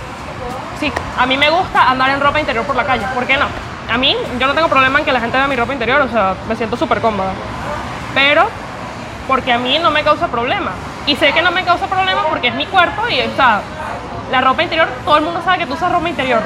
sí, 0.80 0.92
a 1.18 1.26
mí 1.26 1.36
me 1.36 1.48
gusta 1.50 1.88
andar 1.90 2.10
en 2.10 2.20
ropa 2.20 2.40
interior 2.40 2.64
por 2.64 2.76
la 2.76 2.84
calle, 2.84 3.04
¿por 3.14 3.26
qué 3.26 3.36
no? 3.36 3.46
A 3.92 3.98
mí, 3.98 4.16
yo 4.38 4.46
no 4.46 4.54
tengo 4.54 4.68
problema 4.68 4.98
en 5.00 5.04
que 5.04 5.12
la 5.12 5.20
gente 5.20 5.36
vea 5.36 5.46
mi 5.48 5.56
ropa 5.56 5.72
interior, 5.72 6.00
o 6.02 6.08
sea, 6.08 6.34
me 6.48 6.56
siento 6.56 6.76
súper 6.76 7.00
cómoda. 7.00 7.30
Pero, 8.14 8.46
porque 9.26 9.52
a 9.52 9.58
mí 9.58 9.78
no 9.78 9.90
me 9.90 10.02
causa 10.02 10.28
problema. 10.28 10.70
Y 11.06 11.16
sé 11.16 11.32
que 11.32 11.42
no 11.42 11.50
me 11.50 11.64
causa 11.64 11.86
problema 11.86 12.22
porque 12.28 12.48
es 12.48 12.54
mi 12.54 12.66
cuerpo 12.66 13.02
y, 13.08 13.20
o 13.20 13.34
sea, 13.36 13.60
la 14.30 14.40
ropa 14.40 14.62
interior, 14.62 14.88
todo 15.04 15.18
el 15.18 15.24
mundo 15.24 15.42
sabe 15.44 15.58
que 15.58 15.66
tú 15.66 15.74
usas 15.74 15.90
ropa 15.92 16.08
interior. 16.08 16.40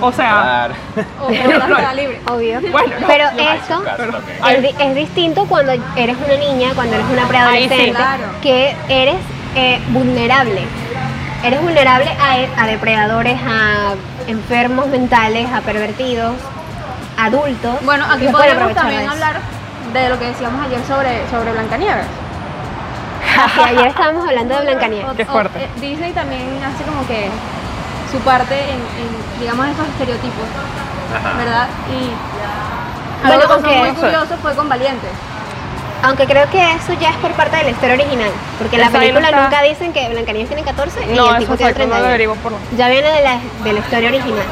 O 0.00 0.12
sea, 0.12 0.68
Claro. 0.68 0.74
Libre. 1.96 2.20
Obvio. 2.28 2.60
Bueno, 2.70 2.94
no, 3.00 3.06
pero 3.06 3.24
esto 3.36 3.82
también. 3.82 4.56
es, 4.56 4.62
di- 4.62 4.82
es 4.82 4.94
distinto 4.94 5.46
cuando 5.46 5.72
eres 5.96 6.16
una 6.24 6.36
niña, 6.36 6.70
cuando 6.74 6.94
eres 6.96 7.06
una 7.10 7.26
preadolescente, 7.26 7.84
sí. 7.86 7.90
Claro. 7.92 8.22
que 8.42 8.76
eres 8.88 9.16
eh, 9.56 9.80
vulnerable. 9.88 10.62
Eres 11.42 11.60
vulnerable 11.60 12.08
a, 12.20 12.62
a 12.62 12.66
depredadores, 12.66 13.38
a 13.44 13.94
enfermos 14.28 14.86
mentales, 14.86 15.50
a 15.52 15.60
pervertidos, 15.62 16.34
adultos. 17.18 17.74
Bueno, 17.84 18.04
aquí 18.10 18.26
aprovechar 18.28 18.74
también 18.74 19.02
eso. 19.02 19.10
hablar 19.10 19.40
de 19.92 20.08
lo 20.08 20.18
que 20.18 20.26
decíamos 20.26 20.64
ayer 20.66 20.80
sobre, 20.86 21.28
sobre 21.30 21.52
Blancanieves. 21.52 22.06
Así, 23.44 23.60
ayer 23.60 23.86
estábamos 23.88 24.28
hablando 24.28 24.54
de 24.54 24.60
Blancanieves. 24.62 25.12
Qué 25.16 25.22
o- 25.22 25.26
fuerte. 25.26 25.64
eh, 25.64 25.68
Disney 25.80 26.12
también 26.12 26.60
hace 26.64 26.84
como 26.84 27.06
que 27.06 27.28
su 28.10 28.18
parte 28.20 28.54
en, 28.54 28.76
en, 28.78 29.40
digamos, 29.40 29.66
estos 29.68 29.86
estereotipos, 29.88 30.46
Ajá. 31.16 31.36
¿verdad? 31.38 31.66
Y 31.90 33.26
Bueno, 33.26 33.42
algo 33.42 33.62
que 33.68 33.76
muy 33.76 33.90
curioso 33.92 34.36
fue 34.42 34.54
con 34.54 34.68
Valiente. 34.68 35.08
Aunque 36.04 36.26
creo 36.26 36.50
que 36.50 36.58
eso 36.72 36.92
ya 36.94 37.10
es 37.10 37.16
por 37.18 37.30
parte 37.32 37.56
de 37.58 37.62
la 37.64 37.70
historia 37.70 37.94
original. 37.94 38.30
Porque 38.58 38.74
en 38.76 38.82
la 38.82 38.90
no 38.90 38.98
película 38.98 39.28
está. 39.28 39.42
nunca 39.42 39.62
dicen 39.62 39.92
que 39.92 40.08
Blancanieves 40.08 40.48
tiene 40.48 40.64
14 40.64 40.98
y 41.04 41.14
no, 41.14 41.30
el 41.30 41.38
tipo 41.38 41.54
tiene 41.56 41.70
exacto, 41.70 41.86
no 41.86 41.94
31. 41.94 42.06
averiguo 42.08 42.34
por 42.42 42.52
Ya 42.76 42.88
viene 42.88 43.08
de 43.08 43.22
la, 43.22 43.38
de 43.62 43.72
la 43.72 43.78
historia 43.78 44.08
original. 44.08 44.46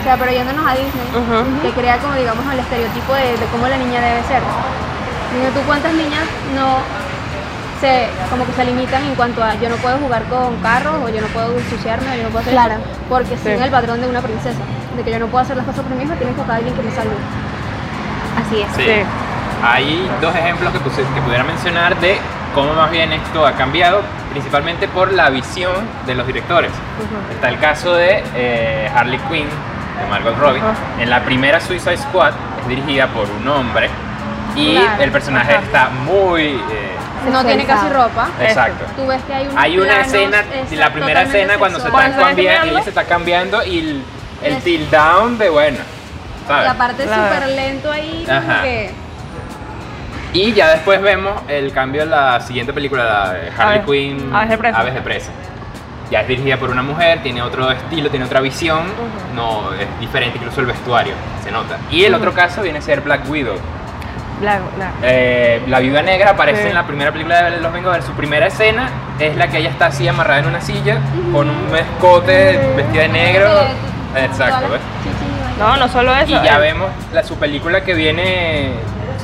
O 0.00 0.02
sea, 0.04 0.16
pero 0.18 0.30
yéndonos 0.32 0.64
a 0.66 0.72
Disney, 0.76 1.08
Ujú. 1.16 1.62
que 1.62 1.70
crea 1.72 1.96
como, 1.98 2.14
digamos, 2.14 2.44
el 2.52 2.58
estereotipo 2.60 3.12
de, 3.14 3.32
de 3.36 3.46
cómo 3.52 3.66
la 3.68 3.76
niña 3.78 4.00
debe 4.00 4.20
ser. 4.28 4.40
Dime 5.32 5.48
tú 5.56 5.60
cuántas 5.66 5.92
niñas 5.94 6.24
no 6.54 6.80
se, 7.80 8.06
como 8.30 8.44
que 8.46 8.52
se 8.52 8.64
limitan 8.64 9.02
en 9.04 9.14
cuanto 9.14 9.42
a 9.42 9.54
yo 9.54 9.68
no 9.68 9.76
puedo 9.76 9.96
jugar 9.98 10.24
con 10.24 10.56
carros, 10.62 10.94
o 11.04 11.08
yo 11.08 11.20
no 11.20 11.26
puedo 11.28 11.56
ensuciarme, 11.58 12.12
o 12.12 12.16
yo 12.16 12.22
no 12.24 12.28
puedo 12.28 12.40
hacer 12.40 12.52
Claro. 12.52 12.74
porque 13.08 13.36
Sí. 13.36 13.42
siguen 13.44 13.62
el 13.62 13.70
patrón 13.70 14.00
de 14.00 14.08
una 14.08 14.20
princesa, 14.20 14.58
de 14.96 15.02
que 15.02 15.10
yo 15.10 15.18
no 15.18 15.26
puedo 15.26 15.42
hacer 15.42 15.56
las 15.56 15.66
cosas 15.66 15.82
por 15.82 15.90
mí 15.92 15.98
misma, 15.98 16.14
tiene 16.16 16.32
que 16.32 16.38
buscar 16.38 16.54
a 16.54 16.58
alguien 16.58 16.74
que 16.74 16.82
me 16.82 16.90
salve. 16.90 17.14
Así 18.46 18.60
es. 18.62 18.68
Sí. 18.76 18.82
Sí. 18.84 19.02
Hay 19.62 20.10
dos 20.22 20.34
ejemplos 20.34 20.72
que, 20.72 20.78
puse- 20.80 21.04
que 21.14 21.20
pudiera 21.20 21.44
mencionar 21.44 21.94
de 22.00 22.18
cómo 22.54 22.72
más 22.72 22.90
bien 22.90 23.12
esto 23.12 23.46
ha 23.46 23.52
cambiado, 23.52 24.00
principalmente 24.30 24.88
por 24.88 25.12
la 25.12 25.28
visión 25.30 25.72
de 26.06 26.14
los 26.14 26.26
directores. 26.26 26.70
Está 27.34 27.48
el 27.50 27.58
caso 27.58 27.92
de 27.94 28.22
eh, 28.34 28.90
Harley 28.94 29.18
Quinn, 29.30 29.46
de 29.48 30.06
Margot 30.10 30.36
Robbie. 30.38 30.60
Ajá. 30.60 30.72
En 30.98 31.10
la 31.10 31.20
primera 31.24 31.60
Suicide 31.60 31.98
Squad 31.98 32.32
es 32.62 32.68
dirigida 32.68 33.08
por 33.08 33.26
un 33.30 33.46
hombre 33.48 33.90
y 34.56 34.72
Claro. 34.76 35.02
el 35.02 35.10
personaje 35.10 35.52
Ajá. 35.54 35.62
está 35.62 35.88
muy... 36.06 36.42
eh, 36.42 36.96
No 37.30 37.44
tiene 37.44 37.64
casi 37.64 37.88
ropa. 37.88 38.28
exacto. 38.40 38.84
Tú 38.96 39.06
ves 39.06 39.22
que 39.24 39.34
hay 39.34 39.46
unos 39.46 39.56
Hay 39.56 39.78
una 39.78 40.00
escena, 40.00 40.40
exacto, 40.40 40.74
la 40.76 40.92
primera 40.92 41.22
escena 41.22 41.58
cuando 41.58 41.78
se 41.80 41.86
están 41.88 42.12
Cuando 42.12 42.16
se 42.16 42.20
está 42.22 42.26
cambiando, 42.34 42.72
ella 42.72 42.82
se 42.82 42.88
está 42.90 43.04
cambiando 43.04 43.64
y 43.64 43.78
el, 43.78 44.02
el 44.42 44.54
Yes. 44.54 44.64
tilt 44.64 44.90
down 44.90 45.38
de 45.38 45.48
bueno, 45.50 45.78
Y 45.78 46.46
¿sabes? 46.48 46.68
aparte 46.70 47.04
Claro. 47.04 47.34
súper 47.34 47.48
lento 47.48 47.92
ahí, 47.92 48.24
como 48.26 48.38
Ajá. 48.38 48.62
que... 48.62 48.90
Y 50.32 50.52
ya 50.52 50.68
después 50.70 51.02
vemos 51.02 51.42
el 51.48 51.72
cambio 51.72 52.02
en 52.04 52.10
la 52.10 52.40
siguiente 52.40 52.72
película, 52.72 53.04
la 53.04 53.32
de 53.32 53.50
Harley 53.50 53.78
Aves- 53.80 53.84
Quinn, 53.86 54.30
Aves 54.34 54.50
de 54.50 54.58
presa. 54.58 54.78
Aves 54.78 54.94
de 54.94 55.00
presa. 55.02 55.30
Ya 56.10 56.20
es 56.22 56.28
dirigida 56.28 56.56
por 56.56 56.70
una 56.70 56.82
mujer, 56.82 57.22
tiene 57.22 57.42
otro 57.42 57.70
estilo, 57.70 58.10
tiene 58.10 58.24
otra 58.26 58.40
visión, 58.40 58.78
Ujú. 58.80 59.34
no 59.34 59.72
es 59.74 59.86
diferente 60.00 60.38
incluso 60.38 60.60
el 60.60 60.66
vestuario, 60.66 61.14
se 61.44 61.50
nota. 61.50 61.76
Y 61.90 62.04
el 62.04 62.14
otro 62.14 62.32
caso 62.32 62.62
viene 62.62 62.78
a 62.78 62.82
ser 62.82 63.00
Black 63.00 63.28
Widow. 63.28 63.56
La- 64.40 64.58
la- 64.78 64.92
Eh, 65.02 65.62
la 65.66 65.78
viuda 65.80 66.02
negra 66.02 66.30
aparece 66.30 66.62
Sí. 66.62 66.68
en 66.68 66.74
la 66.74 66.84
primera 66.86 67.12
película 67.12 67.42
de 67.50 67.60
Los 67.60 67.72
Vengadores. 67.72 68.04
Su 68.04 68.12
primera 68.12 68.46
escena 68.46 68.88
es 69.18 69.36
la 69.36 69.48
que 69.48 69.58
ella 69.58 69.68
está 69.70 69.86
así 69.86 70.08
amarrada 70.08 70.40
en 70.40 70.46
una 70.46 70.60
silla 70.60 70.98
con 71.32 71.48
un 71.50 71.76
escote 71.76 72.58
vestida 72.76 73.02
de 73.02 73.08
negro. 73.08 73.48
Sí, 73.50 74.20
Exacto, 74.24 74.66
todas 74.66 74.70
¿ves? 74.72 74.80
No, 75.58 75.76
no 75.76 75.88
solo 75.88 76.14
eso. 76.14 76.30
Y 76.30 76.42
ya 76.44 76.56
eh, 76.56 76.60
vemos 76.60 76.88
la, 77.12 77.22
su 77.22 77.36
película 77.36 77.82
que 77.82 77.92
viene 77.94 78.70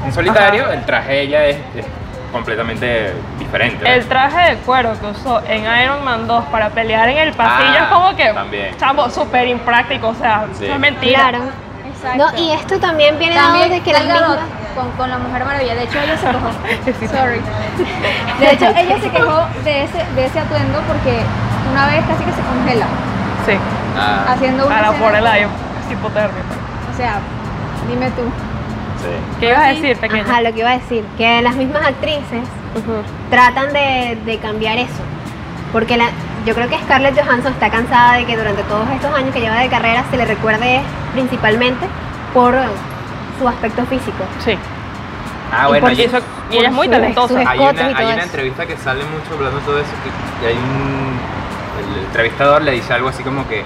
en 0.05 0.13
solitario, 0.13 0.65
Ajá. 0.65 0.75
el 0.75 0.85
traje 0.85 1.13
de 1.13 1.21
ella 1.23 1.45
es, 1.47 1.57
es 1.75 1.87
completamente 2.31 3.15
diferente. 3.39 3.91
El 3.91 4.05
traje 4.07 4.51
de 4.51 4.57
cuero 4.59 4.93
que 5.01 5.07
usó 5.07 5.41
en 5.49 5.65
Iron 5.83 6.05
Man 6.05 6.27
2 6.27 6.45
para 6.47 6.69
pelear 6.69 7.09
en 7.09 7.17
el 7.19 7.33
pasillo 7.33 7.79
Ah, 7.81 7.83
es 7.85 7.89
como 7.89 8.17
que, 8.17 8.33
también. 8.35 8.77
chamo, 8.79 9.09
súper 9.09 9.49
impráctico, 9.49 10.09
o 10.09 10.15
sea, 10.15 10.45
Sí. 10.53 10.67
es 10.67 10.79
mentira. 10.79 11.21
Claro. 11.31 11.45
Exacto. 11.89 12.19
No, 12.33 12.39
y 12.39 12.53
esto 12.53 12.79
también 12.79 13.19
viene 13.19 13.35
dado 13.37 13.49
También 13.53 13.71
de 13.71 13.81
que 13.81 13.93
las 13.95 14.05
mismas... 14.05 14.39
con, 14.77 14.91
con 14.93 15.11
la 15.11 15.19
Mujer 15.19 15.45
Maravilla. 15.45 15.75
De 15.75 15.85
hecho, 15.85 15.99
ella 15.99 16.17
se 16.17 16.27
quejó. 16.27 16.51
Sorry. 17.17 17.41
De 18.39 18.53
hecho, 18.53 18.67
ella 18.77 19.01
se 19.01 19.11
quejó 19.11 19.47
de 19.65 19.85
ese, 19.85 19.99
de 20.15 20.27
ese 20.27 20.39
atuendo 20.39 20.79
porque 20.87 21.19
una 21.73 21.87
vez 21.87 22.05
casi 22.07 22.23
que 22.25 22.33
se 22.33 22.43
congela 22.43 22.87
Sí, 23.47 23.53
Ah, 23.99 24.27
haciendo 24.33 24.67
una 24.67 24.79
a 24.79 24.83
la 24.83 24.89
escena- 24.89 25.05
por 25.07 25.15
el 25.17 25.27
aire, 25.27 25.49
hipotermia. 25.91 26.43
O 26.93 26.97
sea, 26.97 27.19
dime 27.89 28.07
tú. 28.11 28.23
sí. 29.01 29.09
¿Qué 29.41 29.49
ibas 29.49 29.61
a 29.61 29.67
decir, 29.69 29.97
pequeña? 29.97 30.23
Ajá, 30.23 30.43
lo 30.43 30.53
que 30.53 30.61
iba 30.61 30.71
a 30.71 30.79
decir, 30.79 31.05
que 31.17 31.41
las 31.43 31.57
mismas 31.57 31.87
actrices 31.87 32.41
tratan 33.31 33.73
de, 33.73 34.19
de 34.27 34.39
cambiar 34.39 34.79
eso. 34.79 35.03
Porque 35.73 35.97
la, 35.97 36.07
yo 36.45 36.55
creo 36.55 36.69
que 36.69 36.79
Scarlett 36.79 37.19
Johansson 37.21 37.53
está 37.53 37.71
cansada 37.71 38.15
de 38.15 38.25
que 38.27 38.37
durante 38.37 38.63
todos 38.65 38.89
estos 38.91 39.15
años 39.15 39.33
que 39.35 39.41
lleva 39.41 39.57
de 39.57 39.69
carrera 39.69 40.05
se 40.11 40.17
le 40.17 40.25
recuerde 40.27 40.81
principalmente 41.13 41.87
por 42.35 42.55
su 43.39 43.49
aspecto 43.49 43.85
físico. 43.87 44.25
Sí. 44.45 44.57
Ah, 45.53 45.65
Y 45.67 45.69
bueno, 45.69 45.87
hay, 45.87 46.03
eso- 46.03 46.19
y 46.51 46.57
ella 46.59 46.69
es 46.69 46.75
muy 46.75 46.89
talentosa. 46.89 47.39
hay 47.47 47.59
una, 47.59 47.73
y 47.73 47.85
hay 47.95 48.05
una 48.05 48.15
eso. 48.15 48.23
entrevista 48.25 48.67
que 48.67 48.77
sale 48.77 49.03
mucho 49.05 49.35
hablando 49.35 49.59
de 49.61 49.65
todo 49.65 49.79
eso, 49.79 49.91
que, 50.41 50.47
hay 50.49 50.55
un... 50.55 51.17
El 51.99 52.05
entrevistador 52.07 52.63
le 52.63 52.73
dice 52.73 52.93
algo 52.95 53.09
así 53.09 53.23
como 53.23 53.47
que 53.49 53.63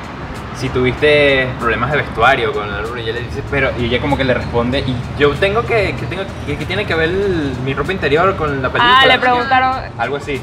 si 0.56 0.68
tuviste 0.68 1.48
problemas 1.58 1.90
de 1.92 1.98
vestuario 1.98 2.52
con 2.52 2.70
la 2.70 2.80
y 2.98 3.02
ella 3.04 3.12
le 3.14 3.20
dice, 3.22 3.42
pero 3.50 3.70
y 3.78 3.84
ella 3.86 4.00
como 4.00 4.16
que 4.16 4.24
le 4.24 4.34
responde 4.34 4.80
y 4.80 4.94
yo 5.18 5.30
tengo 5.36 5.62
que 5.62 5.94
que 5.98 6.06
tengo 6.06 6.22
que, 6.44 6.58
que 6.58 6.66
tiene 6.66 6.84
que 6.84 6.94
ver 6.94 7.08
el- 7.08 7.56
mi 7.64 7.72
ropa 7.72 7.92
interior 7.92 8.36
con 8.36 8.60
la 8.60 8.68
película. 8.68 8.98
Ah, 9.00 9.06
le 9.06 9.18
preguntaron, 9.18 9.76
algo 9.96 10.16
así. 10.16 10.40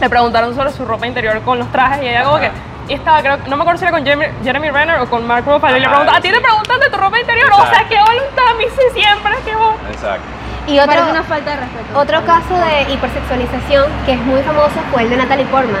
le 0.00 0.08
preguntaron 0.08 0.54
sobre 0.54 0.72
su 0.72 0.84
ropa 0.86 1.06
interior 1.06 1.40
con 1.42 1.58
los 1.58 1.70
trajes 1.72 2.02
y 2.02 2.06
ella 2.08 2.22
como 2.24 2.38
que 2.38 2.46
Ajá. 2.46 2.54
y 2.56 2.67
estaba 2.94 3.20
creo 3.20 3.38
no 3.46 3.56
me 3.56 3.62
acuerdo 3.62 3.78
si 3.78 3.84
era 3.84 3.92
con 3.92 4.04
Jeremy, 4.04 4.26
Jeremy 4.42 4.70
Renner 4.70 5.00
o 5.00 5.06
con 5.10 5.26
Mark 5.26 5.44
Ruffalo 5.46 5.76
y 5.76 5.80
le 5.80 5.88
preguntan 5.88 6.14
a 6.16 6.20
ti 6.20 6.30
te 6.30 6.40
preguntan 6.40 6.80
de 6.80 6.90
tu 6.90 6.96
ropa 6.96 7.18
interior 7.20 7.50
o 7.52 7.66
sea 7.66 7.84
que 7.88 7.96
voluntad 7.98 8.48
a 8.50 8.54
mí 8.54 8.64
sí 8.76 9.00
siempre 9.00 9.32
que 9.44 9.54
vos 9.54 9.74
Exacto. 9.92 10.24
Y 10.66 10.72
Me 10.74 10.82
otro, 10.82 11.08
una 11.10 11.22
falta 11.22 11.50
de 11.52 11.56
respeto. 11.56 11.98
otro 11.98 12.24
caso 12.26 12.54
de 12.54 12.92
hipersexualización 12.92 13.84
que 14.04 14.12
es 14.12 14.20
muy 14.20 14.42
famoso 14.42 14.74
fue 14.92 15.02
el 15.04 15.10
de 15.10 15.16
Natalie 15.16 15.46
Portman. 15.46 15.80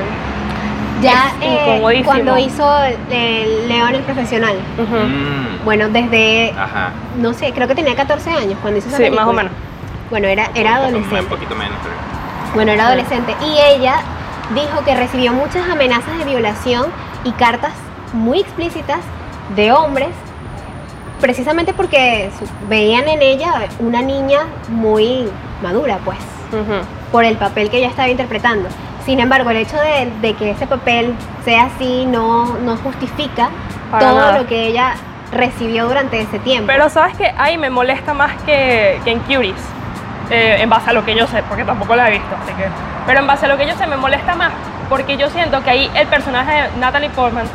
Ya 1.02 1.32
eh, 1.42 1.80
cuando 2.06 2.38
hizo 2.38 2.66
el 3.10 3.68
León 3.68 3.94
el 3.94 4.00
Profesional. 4.02 4.56
Mm, 4.78 5.64
Bueno, 5.64 5.88
desde, 5.90 6.52
Ajá. 6.58 6.90
no 7.18 7.34
sé, 7.34 7.52
creo 7.52 7.68
que 7.68 7.74
tenía 7.74 7.94
14 7.94 8.30
años 8.32 8.58
cuando 8.62 8.78
hizo 8.78 8.88
esa 8.88 8.96
sí 8.96 9.02
película. 9.04 9.24
más 9.26 9.30
o 9.30 9.36
menos 9.36 9.52
Bueno, 10.10 10.26
era, 10.26 10.50
era 10.54 10.70
Un 10.70 10.76
adolescente. 10.86 11.22
poquito 11.24 11.54
menos, 11.54 11.76
pero... 11.82 11.94
Bueno, 12.54 12.72
era 12.72 12.86
adolescente. 12.86 13.36
Y 13.44 13.58
ella 13.60 13.96
dijo 14.54 14.84
que 14.84 14.94
recibió 14.94 15.32
muchas 15.32 15.68
amenazas 15.68 16.18
de 16.18 16.24
violación 16.24 16.86
y 17.24 17.32
cartas 17.32 17.72
muy 18.12 18.40
explícitas 18.40 19.00
de 19.54 19.72
hombres, 19.72 20.08
precisamente 21.20 21.72
porque 21.72 22.30
veían 22.68 23.08
en 23.08 23.22
ella 23.22 23.66
una 23.80 24.02
niña 24.02 24.40
muy 24.68 25.28
madura, 25.62 25.98
pues, 26.04 26.18
por 27.12 27.24
el 27.24 27.36
papel 27.36 27.70
que 27.70 27.78
ella 27.78 27.88
estaba 27.88 28.08
interpretando. 28.08 28.68
Sin 29.04 29.20
embargo, 29.20 29.50
el 29.50 29.56
hecho 29.58 29.76
de, 29.76 30.10
de 30.20 30.34
que 30.34 30.50
ese 30.50 30.66
papel 30.66 31.14
sea 31.44 31.64
así 31.64 32.04
no, 32.06 32.58
no 32.58 32.76
justifica 32.76 33.48
Para 33.90 34.06
todo 34.06 34.18
nada. 34.18 34.38
lo 34.38 34.46
que 34.46 34.66
ella 34.66 34.94
recibió 35.32 35.88
durante 35.88 36.20
ese 36.20 36.38
tiempo. 36.40 36.66
Pero 36.66 36.88
sabes 36.90 37.16
que 37.16 37.32
ahí 37.38 37.56
me 37.58 37.70
molesta 37.70 38.12
más 38.14 38.32
que, 38.44 39.00
que 39.04 39.10
en 39.12 39.20
Curious, 39.20 39.60
eh, 40.30 40.58
en 40.60 40.68
base 40.68 40.90
a 40.90 40.92
lo 40.92 41.04
que 41.04 41.14
yo 41.14 41.26
sé, 41.26 41.42
porque 41.48 41.64
tampoco 41.64 41.96
la 41.96 42.08
he 42.08 42.12
visto, 42.12 42.34
así 42.42 42.52
que. 42.52 42.64
Pero 43.08 43.20
en 43.20 43.26
base 43.26 43.46
a 43.46 43.48
lo 43.48 43.56
que 43.56 43.66
yo 43.66 43.74
sé 43.74 43.86
me 43.86 43.96
molesta 43.96 44.34
más, 44.34 44.52
porque 44.90 45.16
yo 45.16 45.30
siento 45.30 45.62
que 45.64 45.70
ahí 45.70 45.90
el 45.94 46.06
personaje 46.08 46.52
de 46.52 46.78
Natalie 46.78 47.08
Portman 47.08 47.46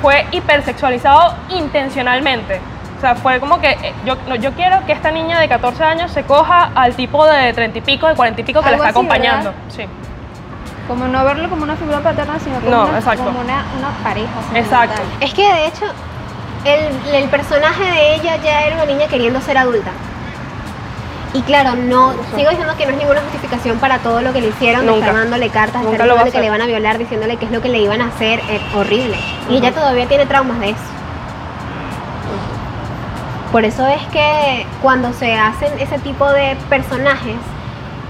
fue 0.00 0.26
hipersexualizado 0.32 1.34
intencionalmente. 1.50 2.58
O 2.96 3.00
sea, 3.02 3.14
fue 3.14 3.38
como 3.38 3.60
que 3.60 3.72
eh, 3.72 3.92
yo, 4.06 4.16
no, 4.26 4.34
yo 4.34 4.52
quiero 4.52 4.84
que 4.86 4.92
esta 4.92 5.10
niña 5.10 5.38
de 5.40 5.46
14 5.46 5.84
años 5.84 6.10
se 6.10 6.22
coja 6.22 6.70
al 6.74 6.94
tipo 6.94 7.26
de 7.26 7.52
30 7.52 7.76
y 7.76 7.80
pico, 7.82 8.08
de 8.08 8.14
40 8.14 8.40
y 8.40 8.44
pico 8.44 8.62
que 8.62 8.70
la 8.70 8.76
está 8.76 8.88
así, 8.88 8.98
¿verdad? 8.98 9.12
acompañando. 9.12 9.52
Sí. 9.68 9.84
Como 10.88 11.06
no 11.06 11.22
verlo 11.22 11.50
como 11.50 11.64
una 11.64 11.76
figura 11.76 12.00
paterna, 12.00 12.38
sino 12.38 12.56
como, 12.60 12.70
No, 12.70 12.84
una, 12.86 12.98
exacto. 12.98 13.24
como 13.24 13.40
una, 13.40 13.62
una 13.78 13.90
pareja. 14.02 14.30
Exacto. 14.54 15.02
Es 15.20 15.34
que 15.34 15.42
de 15.52 15.66
hecho, 15.66 15.84
el, 16.64 17.14
el 17.14 17.28
personaje 17.28 17.84
de 17.84 18.14
ella 18.14 18.36
ya 18.42 18.62
era 18.62 18.76
una 18.76 18.86
niña 18.86 19.06
queriendo 19.08 19.38
ser 19.42 19.58
adulta. 19.58 19.90
Y 21.34 21.42
claro, 21.42 21.74
no, 21.74 22.12
sigo 22.36 22.48
diciendo 22.50 22.74
que 22.78 22.86
no 22.86 22.92
es 22.92 22.98
ninguna 22.98 23.20
justificación 23.22 23.78
para 23.78 23.98
todo 23.98 24.22
lo 24.22 24.32
que 24.32 24.40
le 24.40 24.48
hicieron, 24.48 24.82
de 24.82 24.92
Nunca. 24.92 25.00
estar 25.00 25.12
mandándole 25.14 25.50
cartas, 25.50 25.80
de 25.82 25.86
Nunca 25.88 25.96
estar 26.04 26.06
diciéndole 26.24 26.30
que 26.32 26.38
le 26.40 26.46
iban 26.46 26.62
a 26.62 26.66
violar, 26.66 26.98
diciéndole 26.98 27.36
qué 27.36 27.44
es 27.46 27.50
lo 27.50 27.60
que 27.60 27.68
le 27.68 27.78
iban 27.80 28.00
a 28.00 28.06
hacer, 28.06 28.40
es 28.48 28.60
horrible. 28.74 29.16
Y 29.50 29.56
ella 29.56 29.72
todavía 29.72 30.06
tiene 30.06 30.26
traumas 30.26 30.60
de 30.60 30.70
eso. 30.70 30.80
Por 33.50 33.64
eso 33.64 33.86
es 33.86 34.02
que 34.12 34.66
cuando 34.82 35.12
se 35.12 35.34
hacen 35.34 35.72
ese 35.78 35.98
tipo 36.00 36.28
de 36.30 36.56
personajes, 36.68 37.36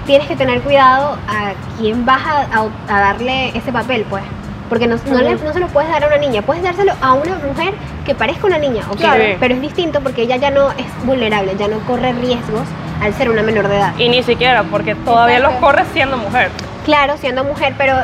tienes 0.06 0.26
que 0.26 0.36
tener 0.36 0.60
cuidado 0.62 1.18
a 1.28 1.52
quién 1.78 2.04
vas 2.06 2.22
a, 2.26 2.40
a- 2.42 2.94
a 2.96 3.00
darle 3.00 3.48
ese 3.56 3.72
papel, 3.72 4.06
pues. 4.08 4.22
Porque 4.68 4.86
no, 4.86 4.96
no, 5.06 5.20
le- 5.20 5.34
Ujú. 5.34 5.44
no 5.44 5.52
se 5.52 5.60
lo 5.60 5.68
puedes 5.68 5.90
dar 5.90 6.02
a 6.04 6.06
una 6.06 6.16
niña, 6.16 6.40
puedes 6.42 6.62
dárselo 6.62 6.92
a 7.02 7.12
una 7.12 7.36
mujer 7.36 7.74
que 8.06 8.14
parezca 8.14 8.46
una 8.46 8.58
niña, 8.58 8.82
ok, 8.90 8.96
Claro. 8.96 9.22
pero 9.38 9.54
es 9.54 9.60
distinto 9.60 10.00
porque 10.00 10.22
ella 10.22 10.36
ya 10.36 10.50
no 10.50 10.70
es 10.72 10.86
vulnerable, 11.04 11.54
ya 11.58 11.68
no 11.68 11.78
corre 11.80 12.12
riesgos 12.14 12.62
al 13.02 13.12
ser 13.14 13.30
una 13.30 13.42
menor 13.42 13.68
de 13.68 13.76
edad. 13.76 13.92
Y 13.98 14.08
ni 14.08 14.22
siquiera, 14.22 14.62
porque 14.64 14.94
todavía 14.94 15.38
los 15.40 15.52
Exacto. 15.52 15.66
corre 15.66 15.84
siendo 15.92 16.16
mujer. 16.16 16.50
Claro, 16.84 17.14
siendo 17.18 17.44
mujer, 17.44 17.74
pero 17.78 17.94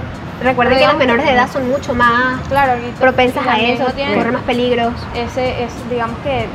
recuerden 0.43 0.79
que 0.79 0.87
las 0.87 0.97
menores 0.97 1.27
de 1.27 1.33
edad 1.33 1.49
son 1.51 1.69
mucho 1.69 1.95
más 1.95 2.41
Claro, 2.49 2.73
propensas 2.99 3.47
a 3.47 3.59
eso, 3.59 3.85
no 3.85 4.15
corren 4.17 4.33
más 4.35 4.43
peligros. 4.43 4.93
ese, 5.15 5.65
es, 5.65 5.71
digamos 5.91 6.17
que 6.25 6.47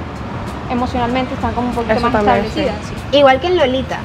emocionalmente 0.72 1.34
están 1.36 1.54
como 1.54 1.70
un 1.70 1.76
poquito 1.76 1.94
Eso 1.94 2.10
más 2.10 2.16
establecidas. 2.16 2.76
Igual 3.12 3.40
que 3.40 3.48
en 3.48 3.58
Lolita, 3.58 3.98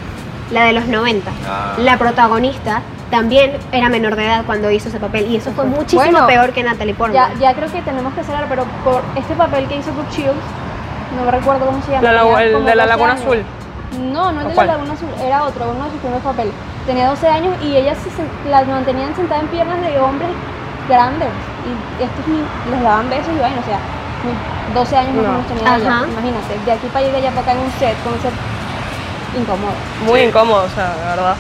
la 0.51 0.65
de 0.65 0.73
los 0.75 0.87
90. 0.87 1.31
Ah. 1.49 1.75
La 1.79 1.97
protagonista 1.97 2.83
también 3.11 3.53
era 3.73 3.89
menor 3.89 4.17
de 4.17 4.27
edad 4.27 4.43
cuando 4.47 4.71
hizo 4.71 4.89
ese 4.89 5.01
papel 5.01 5.27
y 5.31 5.37
eso 5.37 5.51
fue 5.53 5.65
muchísimo 5.65 6.03
Bueno, 6.03 6.27
peor 6.27 6.53
que 6.53 6.63
Natalie 6.63 6.93
Ya, 6.93 6.99
Portman. 6.99 7.39
ya 7.41 7.55
creo 7.55 7.73
que 7.73 7.83
tenemos 7.83 8.13
que 8.15 8.23
cerrar, 8.23 8.45
pero 8.49 8.65
por 8.85 9.03
este 9.17 9.35
papel 9.35 9.67
que 9.67 9.77
hizo 9.77 9.93
Brooke 9.93 10.13
Shields, 10.13 10.37
no 11.17 11.31
recuerdo 11.31 11.67
cómo 11.67 11.83
se 11.83 11.93
llama. 11.93 12.13
La 12.13 12.43
el 12.43 12.65
de 12.65 12.75
la 12.77 12.85
12 12.85 12.87
Laguna 12.87 13.13
años. 13.13 13.25
Azul. 13.25 13.43
No, 13.99 14.31
no 14.33 14.39
¿O 14.41 14.43
el 14.43 14.49
de 14.51 14.55
la 14.55 14.65
Laguna 14.67 14.93
Azul, 14.95 15.09
era 15.21 15.43
otro, 15.45 15.71
uno 15.75 15.85
de 15.85 15.91
sus 15.91 16.01
primeros 16.01 16.23
papeles. 16.23 16.53
Tenía 16.87 17.09
12 17.09 17.29
años 17.29 17.55
y 17.63 17.77
ellas 17.77 17.99
se 17.99 18.49
las 18.51 18.67
mantenían 18.67 19.15
sentadas 19.17 19.43
en 19.45 19.49
piernas 19.51 19.81
de 19.81 19.99
hombres 19.99 20.31
grandes 20.89 21.29
y 21.67 22.03
estos 22.03 22.27
ni 22.29 22.39
les 22.71 22.83
daban 22.83 23.09
besos 23.11 23.29
y 23.37 23.41
vaina, 23.41 23.61
o 23.61 23.65
sea, 23.65 23.79
muy- 24.25 24.75
12 24.75 24.97
años 24.97 25.15
más 25.15 25.25
No. 25.25 25.33
menos 25.33 25.47
tenía 25.49 25.77
ella, 25.77 25.91
Ajá. 25.97 26.07
imagínate, 26.07 26.59
de 26.65 26.73
aquí 26.73 26.87
para 26.87 26.99
allá 27.01 27.09
y 27.09 27.13
de 27.13 27.19
allá 27.19 27.31
para 27.31 27.41
acá 27.43 27.53
en 27.53 27.59
un 27.59 27.73
set, 27.79 27.97
con 28.05 28.13
un 28.15 28.21
set 28.21 28.33
incómodo. 29.39 29.73
Muy 30.07 30.21
Sí. 30.21 30.27
incómodo, 30.27 30.63
o 30.65 30.69
sea, 30.69 30.95
de 30.95 31.05
verdad. 31.17 31.37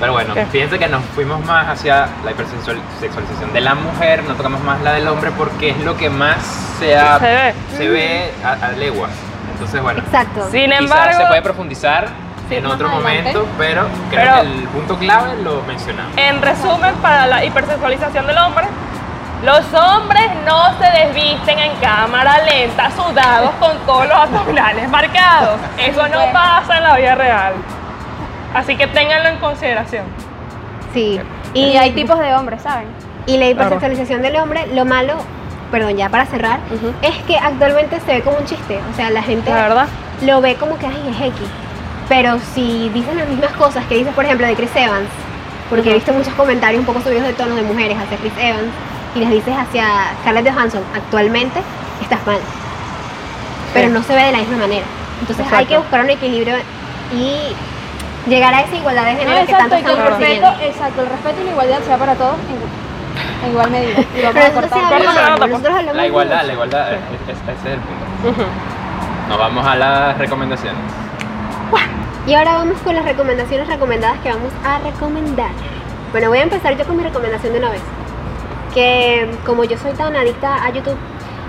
Pero 0.00 0.12
bueno, 0.14 0.34
¿Qué? 0.34 0.46
fíjense 0.46 0.78
que 0.78 0.88
nos 0.88 1.04
fuimos 1.14 1.44
más 1.44 1.68
hacia 1.68 2.08
la 2.24 2.30
hipersexualización 2.32 3.52
de 3.52 3.60
la 3.60 3.74
mujer, 3.76 4.24
no 4.24 4.34
tocamos 4.34 4.60
más 4.64 4.80
la 4.82 4.92
del 4.94 5.06
hombre 5.06 5.30
porque 5.36 5.70
es 5.70 5.78
lo 5.84 5.96
que 5.96 6.10
más 6.10 6.38
se, 6.78 6.96
ha- 6.96 7.18
Se 7.20 7.26
ve. 7.26 7.54
se 7.76 7.88
ve 7.88 8.32
a, 8.44 8.66
a 8.66 8.72
leguas. 8.72 9.10
Entonces, 9.62 9.80
bueno, 9.82 10.00
Exacto. 10.00 10.48
Sin 10.50 10.72
embargo, 10.72 11.18
se 11.20 11.26
puede 11.26 11.42
profundizar 11.42 12.08
Sí, 12.48 12.56
en 12.56 12.66
otro 12.66 12.88
adelante. 12.88 13.22
momento, 13.22 13.46
pero 13.56 13.86
creo 14.10 14.22
Pero- 14.22 14.34
que 14.34 14.40
el 14.40 14.62
punto 14.68 14.98
clave 14.98 15.42
lo 15.44 15.62
mencionamos. 15.62 16.12
en 16.16 16.42
resumen, 16.42 16.94
para 16.96 17.26
la 17.28 17.44
hipersexualización 17.44 18.26
del 18.26 18.38
hombre, 18.38 18.64
los 19.44 19.60
hombres 19.72 20.24
no 20.44 20.76
se 20.78 20.90
desvisten 20.90 21.60
en 21.60 21.72
cámara 21.76 22.38
lenta, 22.44 22.90
sudados 22.90 23.50
con 23.60 23.76
todos 23.86 24.08
los 24.08 24.16
abdominales 24.16 24.88
marcados. 24.88 25.60
Eso 25.78 26.02
no 26.08 26.18
Bueno. 26.18 26.32
pasa 26.32 26.78
en 26.78 26.82
la 26.82 26.96
vida 26.96 27.14
real. 27.14 27.54
Así 28.54 28.76
que 28.76 28.88
ténganlo 28.88 29.28
en 29.28 29.36
consideración. 29.38 30.04
Sí. 30.92 31.20
Y, 31.54 31.76
hay 31.76 31.92
tipos 31.92 32.18
de 32.18 32.34
hombres, 32.34 32.62
¿saben? 32.62 32.86
Y 33.26 33.38
la 33.38 33.46
hipersexualización 33.48 34.22
del 34.22 34.36
hombre, 34.36 34.66
lo 34.74 34.84
malo, 34.84 35.14
perdón, 35.72 35.96
ya 35.96 36.08
para 36.08 36.26
cerrar, 36.26 36.60
es 37.02 37.16
que 37.26 37.36
actualmente 37.38 37.98
se 38.06 38.12
ve 38.14 38.20
como 38.22 38.36
un 38.36 38.44
chiste. 38.44 38.78
O 38.92 38.94
sea, 38.96 39.10
la 39.10 39.22
gente 39.22 39.50
La 39.50 39.62
verdad. 39.68 39.88
lo 40.20 40.40
ve 40.40 40.54
como 40.54 40.78
que 40.78 40.86
ay, 40.86 41.02
es 41.10 41.16
X. 41.16 41.48
Pero 42.08 42.38
si 42.54 42.88
dicen 42.90 43.16
las 43.16 43.26
mismas 43.26 43.50
cosas 43.52 43.84
que 43.86 43.96
dice, 43.96 44.12
por 44.12 44.24
ejemplo, 44.24 44.46
de 44.46 44.54
Chris 44.54 44.70
Evans, 44.76 45.08
porque 45.70 45.90
he 45.90 45.94
visto 45.94 46.12
muchos 46.12 46.34
comentarios 46.34 46.78
un 46.80 46.86
poco 46.86 47.00
subidos 47.00 47.24
de 47.24 47.32
tono 47.32 47.54
de 47.56 47.62
mujeres 47.62 47.96
hacia 47.98 48.16
Chris 48.18 48.32
Evans, 48.38 48.68
y 49.14 49.18
les 49.20 49.30
dices 49.30 49.54
hacia 49.56 49.86
Scarlett 50.20 50.52
Johansson, 50.52 50.82
actualmente 50.94 51.60
estás 52.02 52.24
mal. 52.26 52.38
Pero 53.74 53.88
Sí. 53.88 53.94
no 53.94 54.02
se 54.02 54.14
ve 54.14 54.22
de 54.24 54.32
la 54.32 54.38
misma 54.38 54.56
manera. 54.58 54.84
Entonces 55.20 55.46
hay 55.52 55.64
que 55.66 55.78
buscar 55.78 56.00
un 56.04 56.10
equilibrio 56.10 56.56
y 57.14 57.36
llegar 58.28 58.52
a 58.54 58.60
esa 58.60 58.76
igualdad 58.76 59.04
de 59.06 59.12
No, 59.14 59.18
género 59.20 59.36
que 59.46 59.52
exacto, 59.52 59.68
tanto 59.70 59.74
que 59.86 59.92
el 59.92 59.98
estamos 59.98 60.18
respeto, 60.20 60.46
exacto, 60.62 61.02
el 61.02 61.08
respeto 61.08 61.40
y 61.40 61.44
la 61.44 61.50
igualdad 61.50 61.78
sea 61.86 61.96
para 61.96 62.14
todos 62.14 62.36
en, 63.44 63.50
igual 63.50 63.70
medida. 63.70 64.00
Y 64.00 64.22
vamos 64.22 64.34
Pero 64.34 64.46
a 64.46 64.50
cortar. 64.50 65.48
Nosotros 65.48 65.94
La 65.94 66.06
igualdad, 66.06 66.44
la 66.46 66.52
igualdad, 66.52 66.92
es- 66.92 66.98
es- 66.98 67.58
ese 67.58 67.68
es 67.68 67.74
el 67.74 67.80
punto. 67.80 68.44
Nos 69.28 69.38
vamos 69.38 69.66
a 69.66 69.76
las 69.76 70.18
recomendaciones. 70.18 70.80
Y 72.26 72.34
ahora 72.34 72.54
vamos 72.54 72.78
con 72.82 72.94
las 72.94 73.04
recomendaciones 73.04 73.66
recomendadas 73.66 74.18
que 74.20 74.28
vamos 74.32 74.52
a 74.64 74.78
recomendar. 74.78 75.50
Bueno, 76.12 76.28
voy 76.28 76.38
a 76.38 76.42
empezar 76.42 76.76
yo 76.76 76.84
con 76.84 76.96
mi 76.96 77.02
recomendación 77.02 77.52
de 77.52 77.58
una 77.58 77.70
vez. 77.70 77.80
Que 78.74 79.28
como 79.44 79.64
yo 79.64 79.76
soy 79.76 79.92
tan 79.92 80.14
adicta 80.14 80.64
a 80.64 80.70
YouTube, 80.70 80.96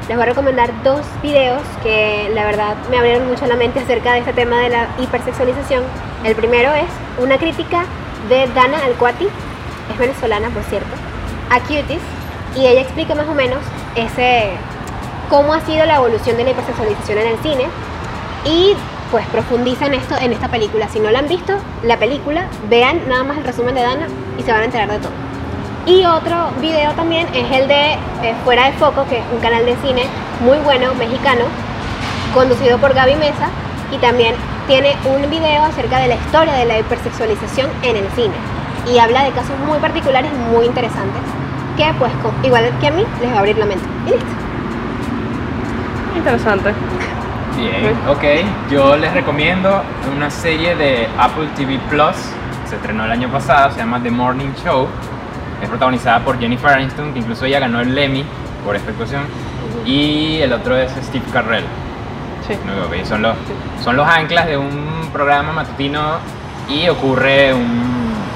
les 0.07 0.17
voy 0.17 0.23
a 0.23 0.29
recomendar 0.29 0.71
dos 0.83 1.01
videos 1.21 1.61
que 1.83 2.29
la 2.33 2.43
verdad 2.45 2.75
me 2.89 2.97
abrieron 2.97 3.27
mucho 3.27 3.45
la 3.45 3.55
mente 3.55 3.79
acerca 3.79 4.13
de 4.13 4.19
este 4.19 4.33
tema 4.33 4.57
de 4.57 4.69
la 4.69 4.87
hipersexualización. 4.99 5.83
El 6.23 6.35
primero 6.35 6.73
es 6.73 6.85
una 7.21 7.37
crítica 7.37 7.83
de 8.29 8.47
Dana 8.55 8.77
Alcuati, 8.85 9.25
es 9.91 9.97
venezolana 9.97 10.49
por 10.49 10.63
cierto, 10.63 10.87
a 11.53 11.59
Cuties, 11.59 12.01
y 12.55 12.65
ella 12.65 12.81
explica 12.81 13.15
más 13.15 13.27
o 13.27 13.33
menos 13.33 13.59
ese 13.95 14.49
cómo 15.29 15.53
ha 15.53 15.61
sido 15.61 15.85
la 15.85 15.95
evolución 15.95 16.37
de 16.37 16.43
la 16.43 16.51
hipersexualización 16.51 17.17
en 17.19 17.27
el 17.27 17.37
cine 17.39 17.65
y 18.45 18.75
pues 19.11 19.25
profundiza 19.27 19.85
en 19.85 19.93
esto 19.93 20.15
en 20.19 20.33
esta 20.33 20.47
película. 20.47 20.87
Si 20.89 20.99
no 20.99 21.11
la 21.11 21.19
han 21.19 21.27
visto, 21.27 21.53
la 21.83 21.97
película, 21.97 22.47
vean 22.69 23.07
nada 23.07 23.23
más 23.23 23.37
el 23.37 23.43
resumen 23.43 23.75
de 23.75 23.81
Dana 23.81 24.07
y 24.39 24.43
se 24.43 24.51
van 24.51 24.61
a 24.61 24.65
enterar 24.65 24.89
de 24.89 24.97
todo. 24.97 25.11
Y 25.85 26.05
otro 26.05 26.49
video 26.61 26.93
también 26.93 27.27
es 27.33 27.51
el 27.51 27.67
de 27.67 27.93
eh, 27.93 28.35
Fuera 28.43 28.65
de 28.65 28.73
Foco, 28.73 29.05
que 29.09 29.19
es 29.19 29.23
un 29.33 29.39
canal 29.39 29.65
de 29.65 29.75
cine 29.85 30.03
muy 30.41 30.57
bueno, 30.59 30.93
mexicano, 30.95 31.45
conducido 32.33 32.77
por 32.79 32.93
Gaby 32.93 33.15
Mesa, 33.15 33.49
y 33.91 33.97
también 33.97 34.33
tiene 34.65 34.95
un 35.05 35.29
video 35.29 35.63
acerca 35.63 35.99
de 35.99 36.07
la 36.07 36.15
historia 36.15 36.53
de 36.53 36.65
la 36.65 36.79
hipersexualización 36.79 37.69
en 37.83 37.97
el 37.97 38.09
cine. 38.15 38.33
Y 38.91 38.97
habla 38.97 39.23
de 39.23 39.31
casos 39.31 39.57
muy 39.67 39.77
particulares, 39.79 40.31
muy 40.51 40.65
interesantes, 40.65 41.21
que 41.77 41.93
pues 41.97 42.11
con- 42.21 42.33
igual 42.43 42.71
que 42.79 42.87
a 42.87 42.91
mí 42.91 43.03
les 43.21 43.31
va 43.31 43.35
a 43.35 43.39
abrir 43.39 43.57
la 43.57 43.65
mente. 43.65 43.83
Y 44.05 44.09
listo. 44.11 44.25
Interesante. 46.15 46.73
Bien, 47.57 47.95
ok. 48.09 48.71
Yo 48.71 48.95
les 48.97 49.13
recomiendo 49.13 49.81
una 50.15 50.29
serie 50.29 50.75
de 50.75 51.07
Apple 51.17 51.47
TV 51.55 51.79
Plus. 51.89 52.15
Se 52.65 52.75
estrenó 52.75 53.05
el 53.05 53.11
año 53.11 53.29
pasado, 53.29 53.71
se 53.71 53.79
llama 53.79 54.01
The 54.01 54.11
Morning 54.11 54.51
Show. 54.63 54.87
Es 55.61 55.69
protagonizada 55.69 56.19
por 56.19 56.39
Jennifer 56.39 56.71
Aniston, 56.71 57.13
que 57.13 57.19
incluso 57.19 57.45
ella 57.45 57.59
ganó 57.59 57.79
el 57.81 57.97
Emmy 57.97 58.25
por 58.65 58.75
esta 58.75 58.91
actuación. 58.91 59.23
Y 59.85 60.39
el 60.41 60.51
otro 60.53 60.75
es 60.77 60.91
Steve 61.03 61.25
Carrell. 61.31 61.63
Sí. 62.47 62.55
¿no? 62.65 62.85
Ok, 62.87 63.05
Son 63.05 63.21
los, 63.21 63.35
son 63.83 63.95
los 63.95 64.07
anclas 64.07 64.47
de 64.47 64.57
un 64.57 65.09
programa 65.13 65.51
matutino 65.53 66.17
y 66.69 66.89
ocurre 66.89 67.53
un... 67.53 67.92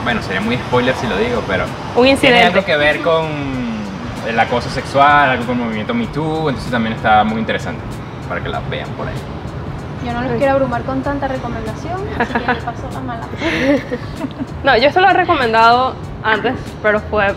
Bueno, 0.08 0.22
sería 0.22 0.39
muy 0.39 0.56
spoiler 0.56 0.96
si 0.96 1.06
lo 1.06 1.17
digo, 1.17 1.43
pero 1.50 1.65
Un 1.65 1.96
tiene 1.96 2.12
incidente. 2.12 2.43
algo 2.46 2.63
que 2.63 2.78
ver 2.78 3.02
con 3.02 3.26
el 4.26 4.39
acoso 4.39 4.70
sexual, 4.70 5.32
algo 5.32 5.46
con 5.46 5.58
el 5.58 5.65
movimiento 5.65 5.93
Me 5.93 6.08
Too, 6.08 6.48
entonces 6.48 6.72
también 6.72 6.96
está 6.96 7.26
muy 7.26 7.41
interesante 7.41 7.82
para 8.30 8.39
que 8.41 8.48
la 8.48 8.62
vean 8.72 8.88
por 8.91 9.06
ahí. 9.06 9.15
Yo 10.06 10.13
no 10.13 10.22
los 10.22 10.32
quiero 10.38 10.54
abrumar 10.54 10.84
con 10.84 11.02
tanta 11.02 11.28
recomendación, 11.28 12.00
así 12.17 12.34
que 12.36 12.39
me 12.39 12.56
paso 12.56 12.89
la 12.93 13.00
mala. 13.02 13.28
No, 14.63 14.78
yo 14.78 14.89
se 14.93 15.02
lo 15.02 15.10
he 15.10 15.13
recomendado 15.13 15.93
antes, 16.24 16.54
pero 16.82 17.02
fue 17.02 17.36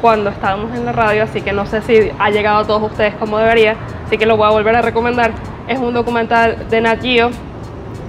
cuando 0.00 0.30
estábamos 0.30 0.72
en 0.76 0.84
la 0.84 0.92
radio, 0.92 1.24
así 1.24 1.42
que 1.42 1.52
no 1.52 1.66
sé 1.66 1.82
si 1.82 2.12
ha 2.16 2.30
llegado 2.30 2.58
a 2.58 2.64
todos 2.64 2.92
ustedes 2.92 3.16
como 3.16 3.38
debería, 3.38 3.74
así 4.06 4.18
que 4.18 4.24
lo 4.24 4.36
voy 4.36 4.46
a 4.46 4.50
volver 4.50 4.76
a 4.76 4.82
recomendar. 4.82 5.32
Es 5.66 5.80
un 5.80 5.94
documental 5.94 6.68
de 6.70 6.80
Nat 6.80 7.02
Geo, 7.02 7.30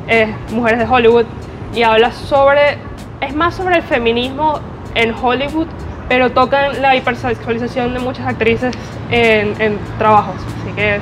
es 0.05 0.29
Mujeres 0.51 0.77
de 0.77 0.85
Hollywood, 0.85 1.25
y 1.73 1.81
habla 1.83 2.11
sobre, 2.11 2.77
es 3.21 3.35
más 3.35 3.55
sobre 3.55 3.77
el 3.77 3.83
feminismo 3.83 4.59
en 4.95 5.13
Hollywood, 5.13 5.67
pero 6.07 6.31
tocan 6.31 6.81
la 6.81 6.95
hipersexualización 6.95 7.93
de 7.93 7.99
muchas 7.99 8.27
actrices 8.27 8.73
en, 9.11 9.59
en 9.61 9.77
trabajos, 9.97 10.35
así 10.35 10.73
que 10.75 10.99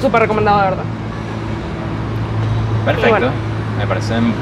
súper 0.00 0.22
recomendado, 0.22 0.58
de 0.58 0.64
verdad. 0.64 0.84
Perfecto. 2.84 3.10
Bueno. 3.10 3.30
Me 3.78 3.86
parecen 3.86 4.32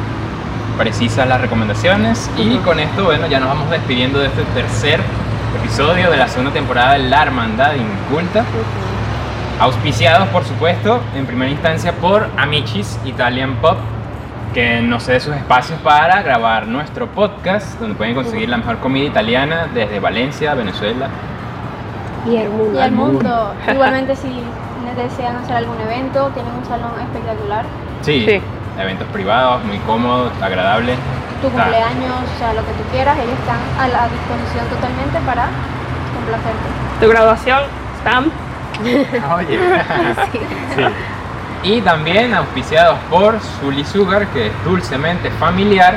precisas 0.77 1.27
las 1.29 1.41
recomendaciones. 1.41 2.31
Y 2.37 2.57
con 2.59 2.81
esto, 2.81 3.05
bueno, 3.05 3.27
ya 3.27 3.41
nos 3.41 3.49
vamos 3.49 3.71
despidiendo 3.71 4.19
de 4.19 4.27
este 4.27 4.43
tercer 4.55 5.01
episodio 5.59 6.11
de 6.11 6.17
la 6.17 6.29
segunda 6.29 6.53
temporada 6.53 6.95
de 6.95 7.01
La 7.01 7.23
Hermandad 7.23 7.73
Inculta. 7.75 8.45
Auspiciados, 9.61 10.29
por 10.29 10.45
supuesto, 10.45 11.01
en 11.17 11.27
primera 11.27 11.51
instancia 11.51 11.93
por 11.93 12.27
Amichis 12.37 12.99
Italian 13.05 13.55
Pop, 13.57 13.79
que 14.55 14.81
nos 14.81 15.03
cede 15.03 15.19
sus 15.21 15.35
espacios 15.35 15.79
para 15.81 16.23
grabar 16.23 16.67
nuestro 16.69 17.09
podcast, 17.09 17.79
donde 17.81 17.97
pueden 17.97 18.15
conseguir 18.15 18.49
la 18.49 18.57
mejor 18.57 18.79
comida 18.79 19.07
italiana 19.07 19.67
desde 19.75 19.99
Valencia, 20.01 20.55
Venezuela. 20.55 21.09
Y 22.27 22.37
el 22.37 22.49
mundo. 22.51 22.79
Y 22.79 22.83
Al 22.83 22.93
mundo. 22.93 23.55
Igualmente 23.73 24.15
si 24.17 24.29
desean 24.97 25.37
hacer 25.37 25.57
algún 25.57 25.79
evento, 25.81 26.29
tienen 26.35 26.53
un 26.55 26.65
salón 26.65 26.93
espectacular. 27.01 27.65
Sí, 28.03 28.25
Sí. 28.27 28.41
eventos 28.81 29.09
privados, 29.09 29.65
muy 29.65 29.79
cómodos, 29.79 30.31
agradables. 30.41 30.97
Tu 31.41 31.49
Está- 31.49 31.63
cumpleaños, 31.65 32.15
o 32.35 32.39
sea, 32.39 32.53
lo 32.55 32.61
que 32.61 32.73
tú 32.73 32.83
quieras, 32.93 33.19
ellos 33.19 33.37
están 33.41 33.59
a 33.79 33.89
la 33.89 34.09
disposición 34.09 34.67
totalmente 34.71 35.19
para 35.27 35.49
complacerte. 36.15 36.67
Tu 37.01 37.09
graduación, 37.09 37.61
stamp. 38.01 38.33
Oye. 39.37 39.59
Sí. 40.33 40.83
Y 41.65 41.81
también 41.81 42.35
auspiciados 42.35 42.99
por 43.11 43.39
Zully 43.41 43.85
Sugar, 43.85 44.27
que 44.29 44.49
es 44.49 44.53
dulcemente 44.65 45.31
familiar, 45.33 45.97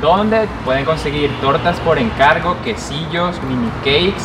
donde 0.00 0.46
pueden 0.64 0.84
conseguir 0.84 1.30
tortas 1.40 1.76
por 1.80 1.98
encargo, 1.98 2.56
quesillos, 2.64 3.40
mini 3.42 3.68
cakes, 3.78 4.22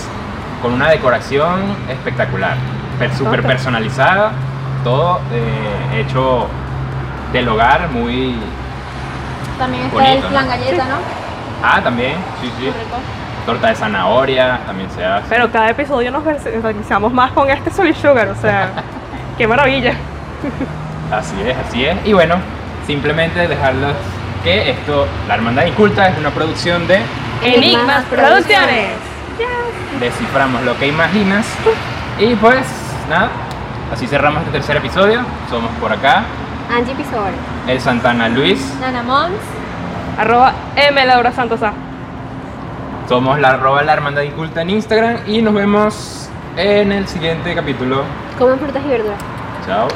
con 0.61 0.73
una 0.73 0.89
decoración 0.89 1.61
espectacular, 1.89 2.55
per- 2.99 3.13
súper 3.15 3.41
personalizada, 3.41 4.31
todo 4.83 5.19
eh, 5.31 6.01
hecho 6.01 6.47
del 7.31 7.49
hogar, 7.49 7.89
muy... 7.89 8.35
También 9.57 9.85
está 9.85 9.95
Bonito, 9.95 10.13
el 10.17 10.21
¿no? 10.23 10.29
plan 10.29 10.47
galleta, 10.47 10.85
¿no? 10.85 10.95
Ah, 11.63 11.81
también, 11.83 12.15
sí, 12.39 12.51
sí. 12.59 12.71
Torta 13.47 13.67
de 13.69 13.75
zanahoria 13.75 14.59
también 14.67 14.89
se 14.91 15.03
hace. 15.03 15.25
Pero 15.27 15.51
cada 15.51 15.69
episodio 15.71 16.11
nos 16.11 16.23
visualizamos 16.23 17.11
más 17.11 17.31
con 17.31 17.49
este 17.49 17.71
Solid 17.71 17.95
Sugar, 17.95 18.27
o 18.29 18.35
sea, 18.35 18.69
qué 19.37 19.47
maravilla. 19.47 19.95
Así 21.17 21.35
es, 21.45 21.55
así 21.57 21.85
es. 21.85 21.95
Y 22.05 22.13
bueno, 22.13 22.35
simplemente 22.87 23.47
dejarlos 23.47 23.93
que 24.43 24.71
esto, 24.71 25.05
La 25.27 25.35
Hermandad 25.35 25.65
Inculta, 25.65 26.09
es 26.09 26.17
una 26.17 26.31
producción 26.31 26.87
de 26.87 26.99
Enigmas 27.43 28.03
Producciones. 28.05 28.89
Desciframos 29.99 30.63
lo 30.63 30.77
que 30.77 30.87
imaginas. 30.87 31.45
Y 32.19 32.33
pues, 32.35 32.65
nada, 33.09 33.29
así 33.93 34.07
cerramos 34.07 34.41
este 34.41 34.53
tercer 34.53 34.77
episodio. 34.77 35.21
Somos 35.49 35.71
por 35.79 35.91
acá, 35.93 36.23
Angie 36.75 36.95
Pisor. 36.95 37.29
el 37.67 37.79
Santana 37.79 38.27
Luis. 38.29 38.59
Nana 38.81 39.03
Mons. 39.03 39.39
Arroba 40.17 40.53
M 40.75 41.05
Laura 41.05 41.31
Santos 41.31 41.61
A. 41.63 41.73
Somos 43.07 43.39
la 43.39 43.51
arroba 43.51 43.83
La 43.83 43.93
Hermandad 43.93 44.21
Inculta 44.23 44.61
en 44.61 44.71
Instagram. 44.71 45.17
Y 45.27 45.41
nos 45.41 45.53
vemos 45.53 46.29
en 46.57 46.91
el 46.91 47.07
siguiente 47.07 47.53
capítulo. 47.53 48.03
Comen 48.37 48.59
frutas 48.59 48.81
y 48.85 48.89
verduras. 48.89 49.19
Chao. 49.65 49.87